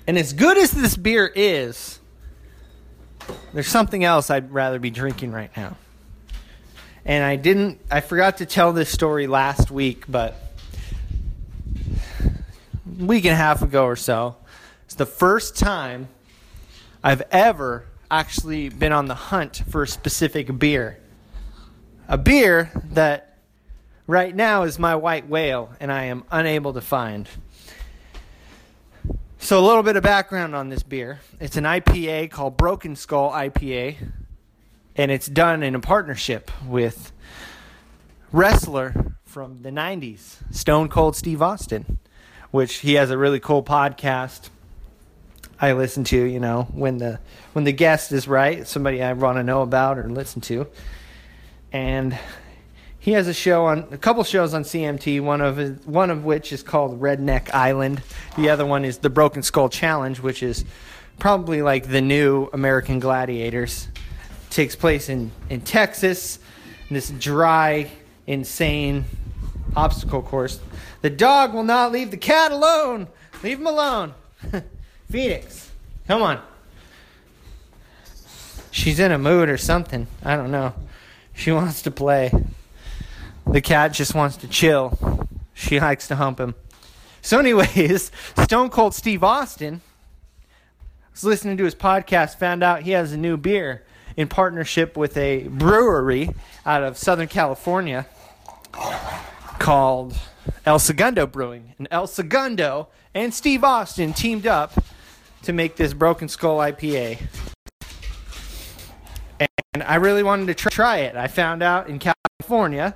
And 0.05 0.17
as 0.17 0.33
good 0.33 0.57
as 0.57 0.71
this 0.71 0.97
beer 0.97 1.31
is, 1.33 2.01
there's 3.53 3.69
something 3.69 4.03
else 4.03 4.29
I'd 4.29 4.51
rather 4.51 4.77
be 4.77 4.89
drinking 4.89 5.31
right 5.31 5.55
now. 5.55 5.77
And 7.09 7.23
I 7.23 7.37
didn't, 7.37 7.79
I 7.89 8.01
forgot 8.01 8.37
to 8.37 8.45
tell 8.45 8.71
this 8.71 8.87
story 8.87 9.25
last 9.25 9.71
week, 9.71 10.03
but 10.07 10.35
week 12.99 13.25
and 13.25 13.33
a 13.33 13.35
half 13.35 13.63
ago 13.63 13.85
or 13.85 13.95
so, 13.95 14.35
it's 14.85 14.93
the 14.93 15.07
first 15.07 15.57
time 15.57 16.07
I've 17.03 17.23
ever 17.31 17.85
actually 18.11 18.69
been 18.69 18.91
on 18.91 19.07
the 19.07 19.15
hunt 19.15 19.63
for 19.69 19.81
a 19.81 19.87
specific 19.87 20.59
beer. 20.59 20.99
A 22.07 22.15
beer 22.15 22.69
that 22.91 23.39
right 24.05 24.35
now 24.35 24.61
is 24.61 24.77
my 24.77 24.95
white 24.95 25.27
whale 25.27 25.73
and 25.79 25.91
I 25.91 26.03
am 26.03 26.25
unable 26.29 26.73
to 26.73 26.81
find. 26.81 27.27
So, 29.39 29.59
a 29.59 29.65
little 29.65 29.81
bit 29.81 29.95
of 29.95 30.03
background 30.03 30.55
on 30.55 30.69
this 30.69 30.83
beer. 30.83 31.21
It's 31.39 31.57
an 31.57 31.63
IPA 31.63 32.29
called 32.29 32.55
Broken 32.55 32.95
Skull 32.95 33.31
IPA 33.31 33.97
and 34.99 35.11
it's 35.11 35.27
done 35.27 35.63
in 35.63 35.75
a 35.75 35.79
partnership 35.79 36.51
with 36.67 37.13
wrestler 38.33 39.13
from 39.23 39.61
the 39.61 39.69
90s, 39.69 40.53
Stone 40.53 40.89
Cold 40.89 41.15
Steve 41.15 41.41
Austin, 41.41 41.99
which 42.51 42.79
he 42.79 42.95
has 42.95 43.09
a 43.09 43.17
really 43.17 43.39
cool 43.39 43.63
podcast 43.63 44.49
I 45.61 45.71
listen 45.71 46.03
to, 46.05 46.17
you 46.17 46.41
know, 46.41 46.63
when 46.73 46.97
the 46.97 47.21
when 47.53 47.63
the 47.63 47.71
guest 47.71 48.11
is 48.11 48.27
right, 48.27 48.67
somebody 48.67 49.01
I 49.01 49.13
want 49.13 49.37
to 49.37 49.43
know 49.43 49.61
about 49.61 49.97
or 49.97 50.09
listen 50.09 50.41
to. 50.41 50.67
And 51.71 52.19
he 52.97 53.11
has 53.13 53.29
a 53.29 53.33
show 53.33 53.67
on 53.67 53.87
a 53.91 53.97
couple 53.97 54.25
shows 54.25 54.53
on 54.53 54.63
CMT, 54.63 55.21
one 55.21 55.39
of 55.39 55.87
one 55.87 56.11
of 56.11 56.25
which 56.25 56.51
is 56.51 56.61
called 56.61 56.99
Redneck 56.99 57.53
Island. 57.53 58.01
The 58.35 58.49
other 58.49 58.65
one 58.65 58.83
is 58.83 58.97
the 58.97 59.09
Broken 59.09 59.43
Skull 59.43 59.69
Challenge, 59.69 60.19
which 60.19 60.43
is 60.43 60.65
probably 61.19 61.61
like 61.61 61.87
the 61.87 62.01
new 62.01 62.49
American 62.51 62.99
Gladiators 62.99 63.87
takes 64.49 64.75
place 64.75 65.09
in, 65.09 65.31
in 65.49 65.61
Texas, 65.61 66.39
in 66.89 66.93
this 66.95 67.09
dry, 67.09 67.89
insane 68.27 69.05
obstacle 69.75 70.21
course. 70.21 70.59
The 71.01 71.09
dog 71.09 71.53
will 71.53 71.63
not 71.63 71.91
leave 71.91 72.11
the 72.11 72.17
cat 72.17 72.51
alone. 72.51 73.07
Leave 73.43 73.59
him 73.59 73.67
alone. 73.67 74.13
Phoenix, 75.11 75.71
come 76.07 76.21
on. 76.21 76.41
She's 78.71 78.99
in 78.99 79.11
a 79.11 79.17
mood 79.17 79.49
or 79.49 79.57
something. 79.57 80.07
I 80.23 80.35
don't 80.35 80.51
know. 80.51 80.73
She 81.33 81.51
wants 81.51 81.81
to 81.83 81.91
play. 81.91 82.31
The 83.47 83.61
cat 83.61 83.93
just 83.93 84.13
wants 84.13 84.37
to 84.37 84.47
chill. 84.47 85.27
She 85.53 85.79
likes 85.79 86.07
to 86.09 86.15
hump 86.15 86.39
him. 86.39 86.55
So, 87.21 87.39
anyways, 87.39 88.11
Stone 88.43 88.69
Cold 88.69 88.93
Steve 88.93 89.23
Austin 89.23 89.81
was 91.11 91.23
listening 91.23 91.57
to 91.57 91.63
his 91.63 91.75
podcast, 91.75 92.37
found 92.37 92.63
out 92.63 92.83
he 92.83 92.91
has 92.91 93.11
a 93.11 93.17
new 93.17 93.37
beer 93.37 93.83
in 94.19 94.27
partnership 94.27 94.97
with 94.97 95.15
a 95.15 95.43
brewery 95.47 96.29
out 96.65 96.83
of 96.83 96.97
Southern 96.97 97.29
California 97.29 98.05
called 99.59 100.13
El 100.65 100.77
Segundo 100.77 101.25
Brewing. 101.25 101.73
And 101.79 101.87
El 101.89 102.05
Segundo 102.05 102.89
and 103.13 103.33
Steve 103.33 103.63
Austin 103.63 104.11
teamed 104.11 104.45
up 104.45 104.73
to 105.43 105.53
make 105.53 105.77
this 105.77 105.93
Broken 105.93 106.27
Skull 106.27 106.57
IPA. 106.57 107.17
And 109.73 109.83
I 109.83 109.95
really 109.95 110.21
wanted 110.21 110.57
to 110.57 110.69
try 110.69 110.97
it. 110.97 111.15
I 111.15 111.27
found 111.27 111.63
out 111.63 111.87
in 111.87 111.97
California 111.97 112.95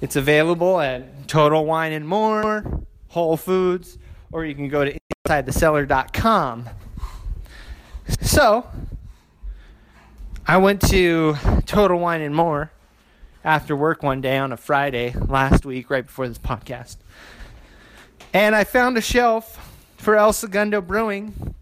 it's 0.00 0.16
available 0.16 0.80
at 0.80 1.28
Total 1.28 1.66
Wine 1.66 1.92
and 1.92 2.08
More, 2.08 2.86
Whole 3.08 3.36
Foods, 3.36 3.98
or 4.32 4.46
you 4.46 4.54
can 4.54 4.70
go 4.70 4.86
to 4.86 4.98
InsideTheCellar.com. 5.28 6.70
So, 8.22 8.66
I 10.48 10.58
went 10.58 10.80
to 10.90 11.34
Total 11.66 11.98
Wine 11.98 12.20
and 12.20 12.32
More 12.32 12.70
after 13.42 13.74
work 13.74 14.04
one 14.04 14.20
day 14.20 14.38
on 14.38 14.52
a 14.52 14.56
Friday 14.56 15.12
last 15.12 15.66
week, 15.66 15.90
right 15.90 16.06
before 16.06 16.28
this 16.28 16.38
podcast. 16.38 16.98
And 18.32 18.54
I 18.54 18.62
found 18.62 18.96
a 18.96 19.00
shelf 19.00 19.74
for 19.96 20.14
El 20.14 20.32
Segundo 20.32 20.80
Brewing. 20.80 21.56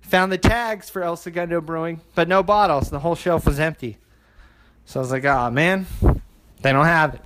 Found 0.00 0.32
the 0.32 0.38
tags 0.38 0.90
for 0.90 1.00
El 1.04 1.14
Segundo 1.14 1.60
Brewing, 1.60 2.00
but 2.16 2.26
no 2.26 2.42
bottles. 2.42 2.90
The 2.90 2.98
whole 2.98 3.14
shelf 3.14 3.46
was 3.46 3.60
empty. 3.60 3.98
So 4.84 4.98
I 4.98 5.02
was 5.02 5.12
like, 5.12 5.24
oh 5.24 5.48
man, 5.52 5.86
they 6.60 6.72
don't 6.72 6.86
have 6.86 7.14
it. 7.14 7.20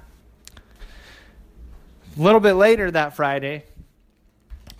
A 2.18 2.20
little 2.20 2.40
bit 2.40 2.52
later 2.52 2.90
that 2.90 3.16
Friday, 3.16 3.64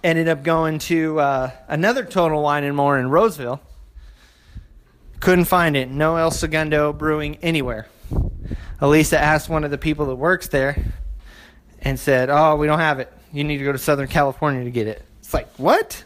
ended 0.05 0.29
up 0.29 0.42
going 0.42 0.79
to 0.81 1.18
uh, 1.20 1.51
another 1.68 2.05
Total 2.05 2.42
Wine 2.42 2.64
and 2.64 2.77
More 2.77 2.98
in 2.98 3.09
Roseville 3.09 3.62
couldn't 5.23 5.45
find 5.45 5.77
it. 5.77 5.89
No 5.89 6.17
El 6.17 6.33
Segundo 6.33 6.93
brewing 6.93 7.37
anywhere. 7.43 7.87
Elisa 8.81 9.19
asked 9.19 9.49
one 9.49 9.63
of 9.63 9.71
the 9.71 9.79
people 9.79 10.07
that 10.07 10.17
works 10.17 10.49
there 10.49 10.85
and 11.81 11.99
said, 11.99 12.29
Oh, 12.29 12.57
we 12.57 12.67
don't 12.67 12.81
have 12.81 12.99
it. 12.99 13.11
You 13.33 13.45
need 13.45 13.59
to 13.59 13.65
go 13.65 13.71
to 13.71 13.79
Southern 13.79 14.09
California 14.09 14.65
to 14.65 14.71
get 14.71 14.89
it. 14.89 15.01
It's 15.21 15.33
like, 15.33 15.49
what? 15.57 16.03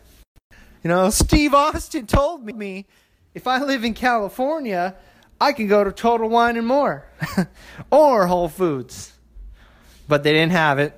You 0.85 0.89
know, 0.89 1.09
Steve 1.09 1.55
Austin 1.55 2.07
told 2.07 2.45
me 2.45 2.85
if 3.35 3.47
I 3.47 3.63
live 3.63 3.85
in 3.85 3.95
California, 3.95 4.95
I 5.41 5.53
can 5.53 5.67
go 5.67 5.83
to 5.83 5.93
Total 5.93 6.29
Wine 6.29 6.59
and 6.59 6.67
More 6.67 7.07
or 7.91 8.27
Whole 8.27 8.51
Foods. 8.51 9.15
But 10.07 10.25
they 10.25 10.33
didn't 10.35 10.53
have 10.53 10.79
it. 10.79 10.93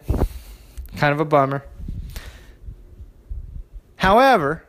Kind 0.96 1.12
of 1.12 1.20
a 1.20 1.24
bummer. 1.24 1.64
However, 3.94 4.64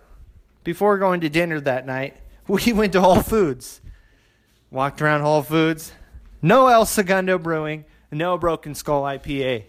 before 0.64 1.00
going 1.00 1.22
to 1.22 1.30
dinner 1.30 1.60
that 1.62 1.88
night, 1.88 2.16
we 2.50 2.74
went 2.74 2.94
to 2.94 3.02
Whole 3.02 3.22
Foods, 3.22 3.80
walked 4.72 5.02
around 5.02 5.22
Whole 5.22 5.44
Foods. 5.44 5.94
No 6.42 6.68
El 6.68 6.86
Segundo 6.86 7.38
Brewing, 7.38 7.86
no 8.12 8.38
Broken 8.38 8.74
Skull 8.74 9.04
IPA. 9.04 9.66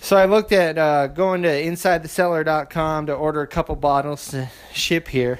So 0.00 0.16
I 0.16 0.26
looked 0.26 0.52
at 0.52 0.78
uh, 0.78 1.08
going 1.08 1.42
to 1.42 1.48
InsideTheCellar.com 1.48 3.06
to 3.06 3.14
order 3.14 3.42
a 3.42 3.46
couple 3.46 3.74
bottles 3.76 4.28
to 4.28 4.48
ship 4.72 5.08
here, 5.08 5.38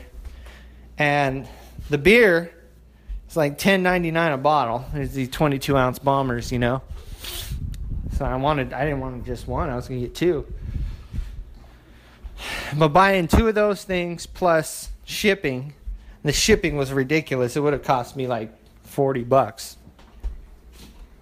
and 0.99 1.47
the 1.91 1.99
beer 1.99 2.53
It's 3.27 3.37
like 3.37 3.59
ten 3.59 3.83
ninety 3.83 4.11
nine 4.11 4.33
a 4.33 4.39
bottle. 4.39 4.85
These 4.95 5.31
twenty 5.31 5.59
two 5.59 5.77
ounce 5.77 5.99
bombers, 5.99 6.53
you 6.53 6.59
know. 6.59 6.83
So 8.17 8.25
I 8.25 8.37
wanted, 8.37 8.73
I 8.73 8.85
didn't 8.85 9.01
want 9.01 9.25
just 9.27 9.49
one. 9.49 9.71
I 9.71 9.77
was 9.77 9.89
gonna 9.89 10.01
get 10.01 10.15
two. 10.15 10.47
But 12.77 12.89
buying 12.89 13.27
two 13.27 13.49
of 13.49 13.55
those 13.55 13.85
things 13.85 14.27
plus 14.27 14.91
shipping, 15.05 15.75
the 16.25 16.33
shipping 16.33 16.77
was 16.77 16.93
ridiculous. 16.93 17.57
It 17.57 17.61
would 17.61 17.75
have 17.75 17.85
cost 17.85 18.17
me 18.17 18.27
like 18.27 18.53
forty 18.83 19.23
bucks, 19.23 19.77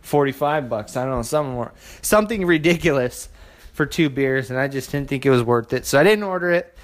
forty 0.00 0.32
five 0.32 0.68
bucks. 0.70 0.96
I 0.96 1.04
don't 1.04 1.16
know, 1.16 1.22
something 1.22 1.52
more, 1.54 1.72
something 2.00 2.46
ridiculous 2.46 3.28
for 3.72 3.84
two 3.84 4.08
beers, 4.08 4.50
and 4.50 4.58
I 4.58 4.68
just 4.68 4.90
didn't 4.90 5.08
think 5.08 5.26
it 5.26 5.30
was 5.30 5.42
worth 5.42 5.72
it. 5.72 5.86
So 5.86 5.98
I 5.98 6.04
didn't 6.04 6.24
order 6.24 6.50
it 6.50 6.76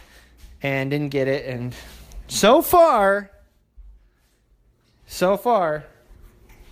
and 0.62 0.90
didn't 0.90 1.10
get 1.10 1.28
it. 1.28 1.46
And 1.46 1.74
so 2.26 2.60
far, 2.60 3.30
so 5.06 5.36
far, 5.36 5.84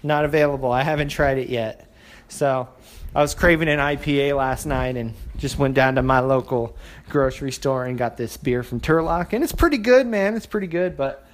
not 0.02 0.24
available. 0.24 0.72
I 0.72 0.82
haven't 0.82 1.08
tried 1.08 1.38
it 1.38 1.48
yet. 1.48 1.92
So 2.28 2.68
I 3.14 3.22
was 3.22 3.34
craving 3.34 3.68
an 3.68 3.78
IPA 3.78 4.36
last 4.36 4.66
night 4.66 4.96
and 4.96 5.14
just 5.36 5.58
went 5.58 5.74
down 5.74 5.94
to 5.94 6.02
my 6.02 6.20
local 6.20 6.76
grocery 7.08 7.52
store 7.52 7.84
and 7.84 7.96
got 7.96 8.16
this 8.16 8.36
beer 8.36 8.62
from 8.62 8.80
Turlock. 8.80 9.32
And 9.32 9.44
it's 9.44 9.52
pretty 9.52 9.78
good, 9.78 10.06
man. 10.06 10.34
It's 10.34 10.46
pretty 10.46 10.66
good, 10.66 10.96
but 10.96 11.25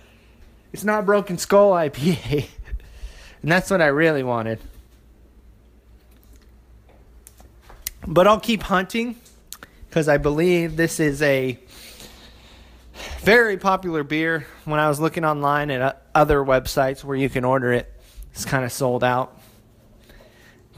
it's 0.73 0.85
not 0.85 1.05
Broken 1.05 1.39
Skull 1.39 1.73
IPA. 1.73 2.49
and 3.43 3.53
that's 3.53 3.71
what 3.71 3.83
I 3.83 3.87
really 3.87 4.23
wanted. 4.23 4.59
But 8.07 8.27
I'll 8.27 8.41
keep 8.41 8.63
hunting 8.63 9.17
because 9.89 10.09
I 10.09 10.17
believe 10.17 10.77
this 10.77 10.99
is 10.99 11.23
a 11.23 11.59
very 13.21 13.57
popular 13.57 14.03
beer. 14.03 14.47
When 14.65 14.81
I 14.81 14.89
was 14.89 14.99
looking 14.99 15.25
online 15.25 15.71
at 15.71 16.03
other 16.15 16.39
websites 16.39 17.05
where 17.05 17.17
you 17.17 17.29
can 17.29 17.45
order 17.45 17.73
it, 17.73 17.93
it's 18.33 18.45
kind 18.45 18.65
of 18.65 18.73
sold 18.73 19.05
out. 19.05 19.39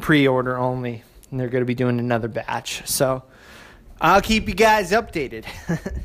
Pre 0.00 0.26
order 0.26 0.59
only. 0.59 1.02
And 1.30 1.40
they're 1.40 1.48
going 1.48 1.62
to 1.62 1.66
be 1.66 1.74
doing 1.74 1.98
another 1.98 2.28
batch. 2.28 2.87
So 2.87 3.22
I'll 4.00 4.20
keep 4.20 4.48
you 4.48 4.54
guys 4.54 4.90
updated. 4.90 5.46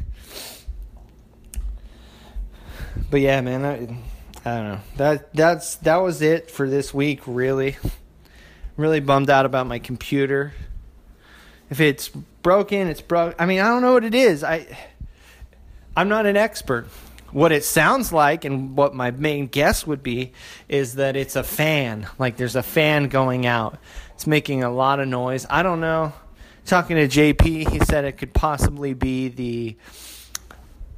but 3.10 3.22
yeah, 3.22 3.42
man, 3.42 3.66
I, 3.66 3.74
I 4.50 4.56
don't 4.56 4.68
know. 4.70 4.80
That 4.98 5.34
that's 5.34 5.76
that 5.78 5.98
was 5.98 6.22
it 6.22 6.50
for 6.50 6.70
this 6.70 6.94
week. 6.94 7.22
Really, 7.26 7.78
really 8.78 9.00
bummed 9.00 9.30
out 9.30 9.46
about 9.46 9.68
my 9.68 9.80
computer. 9.80 10.54
If 11.70 11.80
it's 11.80 12.10
broken, 12.10 12.88
it's 12.88 13.02
broke. 13.02 13.36
I 13.40 13.46
mean, 13.46 13.60
I 13.60 13.68
don't 13.68 13.82
know 13.82 13.94
what 13.94 14.04
it 14.04 14.16
is. 14.16 14.44
I 14.44 14.66
I'm 15.96 16.10
not 16.10 16.26
an 16.26 16.38
expert. 16.38 16.88
What 17.32 17.52
it 17.52 17.64
sounds 17.64 18.12
like 18.12 18.44
and 18.44 18.76
what 18.76 18.96
my 18.96 19.12
main 19.12 19.48
guess 19.48 19.86
would 19.86 20.02
be 20.02 20.32
is 20.68 20.96
that 20.96 21.16
it's 21.16 21.36
a 21.36 21.44
fan. 21.44 22.08
Like 22.18 22.38
there's 22.38 22.56
a 22.56 22.64
fan 22.64 23.10
going 23.10 23.46
out. 23.46 23.78
It's 24.16 24.26
making 24.26 24.64
a 24.64 24.72
lot 24.72 25.00
of 25.00 25.08
noise. 25.08 25.46
I 25.50 25.62
don't 25.62 25.80
know. 25.80 26.14
Talking 26.66 26.96
to 26.96 27.08
JP, 27.08 27.70
he 27.70 27.80
said 27.80 28.06
it 28.06 28.14
could 28.14 28.34
possibly 28.34 28.94
be 28.94 29.28
the 29.28 29.78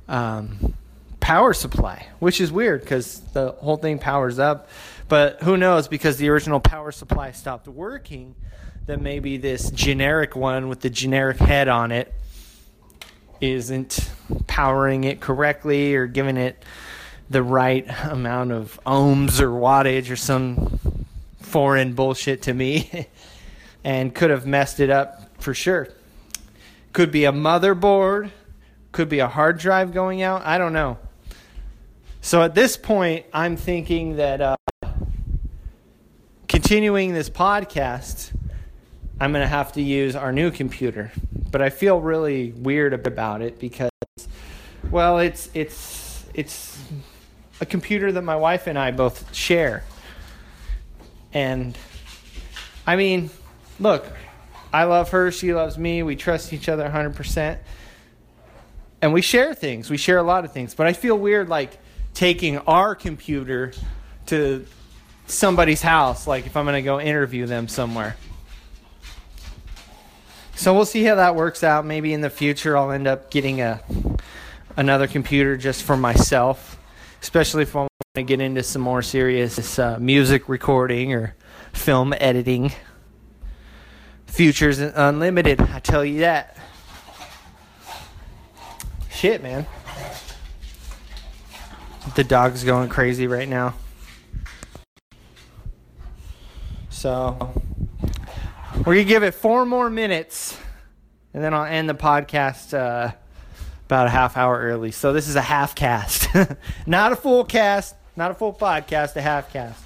um, 0.08 0.74
power 1.22 1.54
supply, 1.54 2.08
which 2.20 2.42
is 2.42 2.52
weird 2.52 2.82
because 2.82 3.22
the 3.32 3.54
whole 3.54 3.78
thing 3.78 4.00
powers 4.00 4.40
up. 4.40 4.68
But 5.08 5.42
who 5.44 5.56
knows? 5.56 5.88
Because 5.88 6.18
the 6.18 6.28
original 6.30 6.60
power 6.60 6.92
supply 6.92 7.32
stopped 7.32 7.68
working, 7.68 8.36
that 8.88 9.00
maybe 9.00 9.38
this 9.38 9.72
generic 9.72 10.36
one 10.36 10.68
with 10.68 10.82
the 10.82 10.90
generic 10.90 11.38
head 11.38 11.70
on 11.70 11.92
it 11.92 12.14
isn't 13.40 14.10
powering 14.48 15.04
it 15.04 15.22
correctly 15.22 15.96
or 15.96 16.08
giving 16.08 16.38
it 16.38 16.64
the 17.30 17.42
right 17.42 17.88
amount 18.06 18.52
of 18.52 18.80
ohms 18.86 19.40
or 19.40 19.50
wattage 19.50 20.12
or 20.12 20.16
some 20.16 20.80
foreign 21.40 21.94
bullshit 21.94 22.44
to 22.44 22.54
me 22.54 23.08
and 23.84 24.14
could 24.14 24.30
have 24.30 24.46
messed 24.46 24.80
it 24.80 24.90
up 24.90 25.30
for 25.42 25.54
sure. 25.54 25.88
Could 26.94 27.12
be 27.12 27.26
a 27.26 27.32
motherboard, 27.32 28.32
could 28.92 29.10
be 29.10 29.20
a 29.20 29.28
hard 29.28 29.58
drive 29.58 29.94
going 29.94 30.22
out. 30.22 30.44
I 30.46 30.58
don't 30.58 30.74
know. 30.74 30.98
So 32.24 32.44
at 32.44 32.54
this 32.54 32.78
point, 32.78 33.26
I'm 33.34 33.58
thinking 33.58 34.18
that 34.18 34.42
uh, 34.42 34.56
continuing 36.48 37.16
this 37.16 37.32
podcast, 37.32 38.32
I'm 39.20 39.32
going 39.32 39.42
to 39.42 39.48
have 39.48 39.74
to 39.74 39.82
use 39.82 40.16
our 40.16 40.32
new 40.32 40.52
computer. 40.52 41.12
But 41.50 41.64
I 41.64 41.72
feel 41.72 42.00
really 42.00 42.52
weird 42.52 42.94
about 42.94 43.42
it 43.42 43.58
because, 43.58 43.90
well, 44.92 45.18
it's 45.18 45.50
it's 45.56 46.24
it's 46.36 46.80
a 47.60 47.66
computer 47.66 48.12
that 48.12 48.22
my 48.22 48.36
wife 48.36 48.68
and 48.68 48.78
I 48.78 48.92
both 48.92 49.34
share. 49.36 49.84
And 51.34 51.76
I 52.86 52.98
mean, 52.98 53.32
look, 53.80 54.06
I 54.72 54.84
love 54.84 55.10
her, 55.10 55.32
she 55.32 55.56
loves 55.56 55.76
me, 55.76 56.04
we 56.04 56.16
trust 56.16 56.54
each 56.54 56.70
other 56.70 56.88
100%. 56.88 57.58
And 59.02 59.12
we 59.12 59.24
share 59.24 59.56
things. 59.56 59.90
We 59.90 59.98
share 59.98 60.20
a 60.20 60.24
lot 60.24 60.46
of 60.46 60.54
things. 60.54 60.76
But 60.76 60.86
I 60.86 60.94
feel 60.94 61.18
weird 61.18 61.50
like 61.50 61.81
taking 62.14 62.58
our 62.60 62.96
computer 62.96 63.74
to 64.28 64.66
somebody's 65.28 65.82
house 65.82 66.28
like 66.28 66.46
if 66.46 66.58
I'm 66.58 66.66
going 66.66 66.76
to 66.76 66.82
go 66.82 67.00
interview 67.00 67.46
them 67.46 67.68
somewhere. 67.68 68.18
So 70.56 70.74
we'll 70.74 70.86
see 70.86 71.04
how 71.04 71.16
that 71.16 71.36
works 71.36 71.64
out. 71.64 71.86
Maybe 71.86 72.14
in 72.14 72.22
the 72.22 72.30
future 72.30 72.78
I'll 72.78 72.92
end 72.92 73.08
up 73.08 73.32
getting 73.32 73.62
a 73.62 73.82
another 74.78 75.08
computer 75.08 75.58
just 75.58 75.84
for 75.84 75.98
myself, 75.98 76.78
especially 77.22 77.64
if 77.64 77.76
I 77.76 77.80
want 77.80 77.92
to 78.16 78.24
get 78.24 78.42
into 78.42 78.64
some 78.64 78.82
more 78.82 79.02
serious 79.02 79.80
uh, 79.80 79.98
music 80.00 80.48
recording 80.50 81.14
or 81.14 81.36
film 81.74 82.14
editing. 82.18 82.72
Future's 84.28 84.80
unlimited, 84.80 85.60
I 85.60 85.80
tell 85.80 86.06
you 86.06 86.22
that. 86.22 86.58
Shit, 89.10 89.44
man. 89.44 89.66
The 92.16 92.24
dog's 92.24 92.64
going 92.64 92.90
crazy 92.90 93.28
right 93.28 93.48
now. 93.48 93.76
So, 96.90 97.54
we're 98.86 98.96
to 98.96 99.06
give 99.06 99.24
it 99.24 99.34
four 99.34 99.66
more 99.66 99.90
minutes, 99.90 100.58
and 101.34 101.44
then 101.44 101.54
I'll 101.54 101.66
end 101.66 101.90
the 101.90 101.96
podcast 101.96 102.74
uh, 102.74 103.14
about 103.86 104.08
a 104.08 104.10
half 104.10 104.36
hour 104.36 104.60
early. 104.60 104.92
So, 104.92 105.14
this 105.14 105.28
is 105.28 105.36
a 105.36 105.42
half 105.42 105.74
cast. 105.74 106.28
not 106.86 107.12
a 107.12 107.16
full 107.16 107.46
cast, 107.46 107.96
not 108.16 108.32
a 108.32 108.34
full 108.34 108.54
podcast, 108.54 109.16
a 109.16 109.22
half 109.22 109.52
cast. 109.54 109.84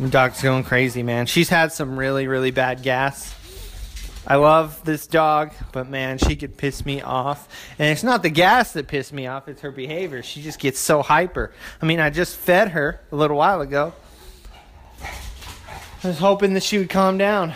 The 0.00 0.08
dog's 0.08 0.42
going 0.42 0.62
crazy, 0.64 1.02
man. 1.02 1.26
She's 1.26 1.48
had 1.48 1.72
some 1.72 1.98
really, 1.98 2.28
really 2.28 2.50
bad 2.50 2.82
gas. 2.82 3.34
I 4.30 4.36
love 4.36 4.84
this 4.84 5.06
dog, 5.06 5.52
but 5.72 5.88
man, 5.88 6.18
she 6.18 6.36
could 6.36 6.58
piss 6.58 6.84
me 6.84 7.00
off. 7.00 7.48
And 7.78 7.90
it's 7.90 8.02
not 8.02 8.22
the 8.22 8.28
gas 8.28 8.74
that 8.74 8.86
pissed 8.86 9.10
me 9.10 9.26
off, 9.26 9.48
it's 9.48 9.62
her 9.62 9.70
behavior. 9.70 10.22
She 10.22 10.42
just 10.42 10.58
gets 10.58 10.78
so 10.78 11.00
hyper. 11.00 11.50
I 11.80 11.86
mean, 11.86 11.98
I 11.98 12.10
just 12.10 12.36
fed 12.36 12.68
her 12.72 13.00
a 13.10 13.16
little 13.16 13.38
while 13.38 13.62
ago. 13.62 13.94
I 15.00 16.08
was 16.08 16.18
hoping 16.18 16.52
that 16.54 16.62
she 16.62 16.76
would 16.76 16.90
calm 16.90 17.16
down. 17.16 17.54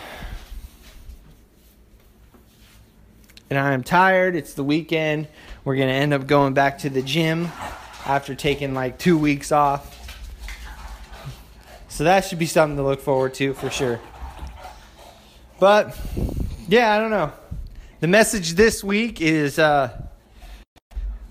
And 3.51 3.59
I 3.59 3.73
am 3.73 3.83
tired. 3.83 4.35
It's 4.35 4.55
the 4.55 4.63
weekend. 4.63 5.27
We're 5.63 5.75
going 5.75 5.89
to 5.89 5.93
end 5.93 6.11
up 6.11 6.25
going 6.25 6.55
back 6.55 6.79
to 6.79 6.89
the 6.89 7.03
gym 7.03 7.51
after 8.03 8.33
taking 8.33 8.73
like 8.73 8.97
two 8.97 9.15
weeks 9.15 9.51
off. 9.51 9.99
So 11.87 12.05
that 12.05 12.25
should 12.25 12.39
be 12.39 12.47
something 12.47 12.77
to 12.77 12.83
look 12.83 12.99
forward 12.99 13.35
to 13.35 13.53
for 13.53 13.69
sure. 13.69 13.99
But 15.59 15.95
yeah, 16.67 16.95
I 16.95 16.99
don't 16.99 17.11
know. 17.11 17.31
The 17.99 18.07
message 18.07 18.53
this 18.53 18.83
week 18.83 19.21
is 19.21 19.59
uh, 19.59 20.01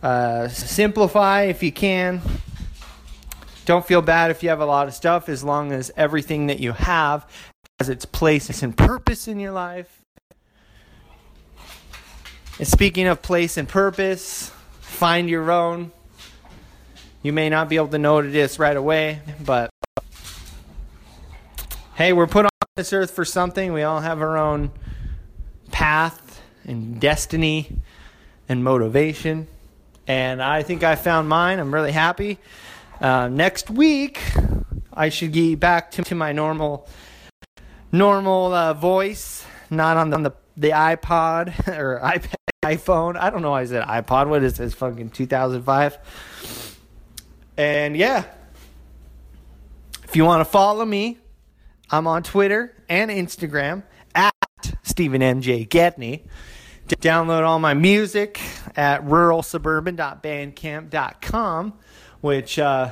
uh, 0.03 0.49
simplify 0.49 1.42
if 1.42 1.62
you 1.62 1.73
can. 1.73 2.21
Don't 3.64 3.87
feel 3.87 4.03
bad 4.03 4.31
if 4.31 4.42
you 4.42 4.49
have 4.49 4.61
a 4.61 4.66
lot 4.66 4.88
of 4.88 4.95
stuff 4.95 5.29
as 5.29 5.42
long 5.45 5.73
as 5.73 5.90
everything 5.97 6.49
that 6.49 6.61
you 6.61 6.73
have 6.73 7.29
has 7.79 7.88
its 7.88 8.05
place 8.05 8.62
and 8.62 8.77
purpose 8.77 9.29
in 9.29 9.38
your 9.38 9.53
life. 9.53 10.03
And 12.59 12.68
speaking 12.68 13.07
of 13.07 13.23
place 13.23 13.57
and 13.57 13.68
purpose, 13.68 14.51
find 14.81 15.31
your 15.31 15.51
own. 15.51 15.92
You 17.23 17.33
may 17.33 17.49
not 17.49 17.68
be 17.68 17.77
able 17.77 17.88
to 17.88 17.99
know 17.99 18.14
what 18.14 18.27
it 18.27 18.35
is 18.35 18.59
right 18.59 18.77
away, 18.77 19.21
but 19.45 19.71
hey, 21.95 22.12
we're 22.12 22.27
put 22.27 22.45
on 22.45 22.51
this 22.77 22.92
earth 22.92 23.12
for 23.12 23.25
something. 23.25 23.73
We 23.73 23.83
all 23.83 24.01
have 24.01 24.21
our 24.21 24.37
own 24.37 24.73
path 25.72 26.40
and 26.64 27.00
destiny 27.00 27.76
and 28.48 28.62
motivation. 28.62 29.48
And 30.06 30.42
I 30.42 30.62
think 30.62 30.85
I 30.85 30.94
found 30.94 31.28
mine. 31.28 31.58
I'm 31.58 31.74
really 31.74 31.92
happy. 31.92 32.38
Uh, 33.00 33.28
next 33.28 33.70
week, 33.70 34.20
I 34.92 35.08
should 35.08 35.32
get 35.32 35.58
back 35.58 35.90
to, 35.92 36.02
to 36.04 36.14
my 36.14 36.32
normal 36.32 36.88
normal 37.90 38.54
uh, 38.54 38.72
voice, 38.74 39.44
not 39.70 39.96
on 39.96 40.11
the, 40.11 40.16
on 40.16 40.22
the 40.22 40.32
the 40.56 40.70
iPod 40.70 41.68
or 41.78 42.00
iPad, 42.02 42.35
iPhone. 42.62 43.16
I 43.16 43.30
don't 43.30 43.42
know 43.42 43.50
why 43.50 43.62
I 43.62 43.64
said 43.64 43.85
iPod. 43.85 44.28
What 44.28 44.42
is 44.42 44.56
this? 44.58 44.74
Fucking 44.74 45.11
2005. 45.11 46.78
And 47.56 47.96
yeah, 47.96 48.24
if 50.04 50.16
you 50.16 50.24
want 50.24 50.40
to 50.40 50.44
follow 50.44 50.85
me, 50.85 51.18
I'm 51.90 52.06
on 52.06 52.22
Twitter 52.22 52.74
and 52.88 53.11
Instagram 53.11 53.82
Stephen 54.92 55.22
MJ 55.22 55.66
Gedney. 55.66 56.22
To 56.88 56.96
download 56.96 57.46
all 57.46 57.59
my 57.59 57.72
music 57.72 58.38
at 58.76 59.02
ruralsuburban.bandcamp.com, 59.07 61.72
which 62.20 62.59
uh, 62.59 62.90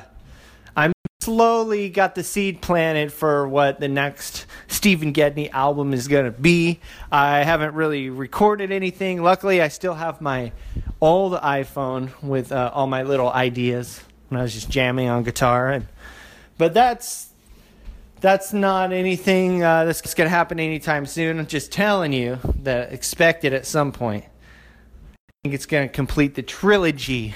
I'm 0.75 0.93
slowly 1.19 1.91
got 1.91 2.15
the 2.15 2.23
seed 2.23 2.59
planted 2.59 3.13
for 3.13 3.47
what 3.47 3.79
the 3.79 3.87
next 3.87 4.47
Stephen 4.67 5.11
Gedney 5.11 5.51
album 5.51 5.93
is 5.93 6.07
going 6.07 6.25
to 6.25 6.31
be. 6.31 6.79
I 7.11 7.43
haven't 7.43 7.75
really 7.75 8.09
recorded 8.09 8.71
anything. 8.71 9.21
Luckily, 9.21 9.61
I 9.61 9.67
still 9.67 9.93
have 9.93 10.21
my 10.21 10.53
old 10.99 11.33
iPhone 11.33 12.09
with 12.23 12.51
uh, 12.51 12.71
all 12.73 12.87
my 12.87 13.03
little 13.03 13.31
ideas 13.31 14.01
when 14.29 14.39
I 14.39 14.43
was 14.43 14.55
just 14.55 14.71
jamming 14.71 15.07
on 15.07 15.21
guitar. 15.21 15.69
And 15.69 15.85
but 16.57 16.73
that's 16.73 17.30
that's 18.21 18.53
not 18.53 18.93
anything 18.93 19.63
uh, 19.63 19.83
that's 19.83 20.13
going 20.13 20.27
to 20.27 20.29
happen 20.29 20.59
anytime 20.59 21.07
soon. 21.07 21.39
I'm 21.39 21.47
just 21.47 21.71
telling 21.71 22.13
you 22.13 22.37
that 22.61 22.93
expect 22.93 23.43
it 23.43 23.51
at 23.51 23.65
some 23.65 23.91
point. 23.91 24.23
I 24.23 25.33
think 25.43 25.55
it's 25.55 25.65
going 25.65 25.89
to 25.89 25.93
complete 25.93 26.35
the 26.35 26.43
trilogy, 26.43 27.33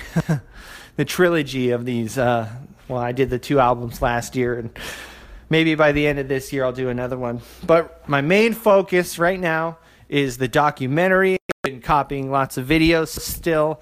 the 0.95 1.05
trilogy 1.05 1.71
of 1.71 1.85
these. 1.85 2.19
Uh, 2.19 2.49
well, 2.87 2.99
I 2.99 3.13
did 3.13 3.31
the 3.31 3.39
two 3.39 3.59
albums 3.59 3.99
last 3.99 4.35
year, 4.35 4.59
and 4.59 4.69
maybe 5.49 5.73
by 5.73 5.91
the 5.91 6.05
end 6.05 6.19
of 6.19 6.27
this 6.27 6.53
year 6.53 6.63
I'll 6.63 6.71
do 6.71 6.89
another 6.89 7.17
one. 7.17 7.41
But 7.65 8.07
my 8.07 8.21
main 8.21 8.53
focus 8.53 9.17
right 9.17 9.39
now 9.39 9.79
is 10.07 10.37
the 10.37 10.47
documentary. 10.47 11.33
I've 11.33 11.71
been 11.71 11.81
copying 11.81 12.29
lots 12.29 12.57
of 12.57 12.67
videos 12.67 13.07
still, 13.07 13.81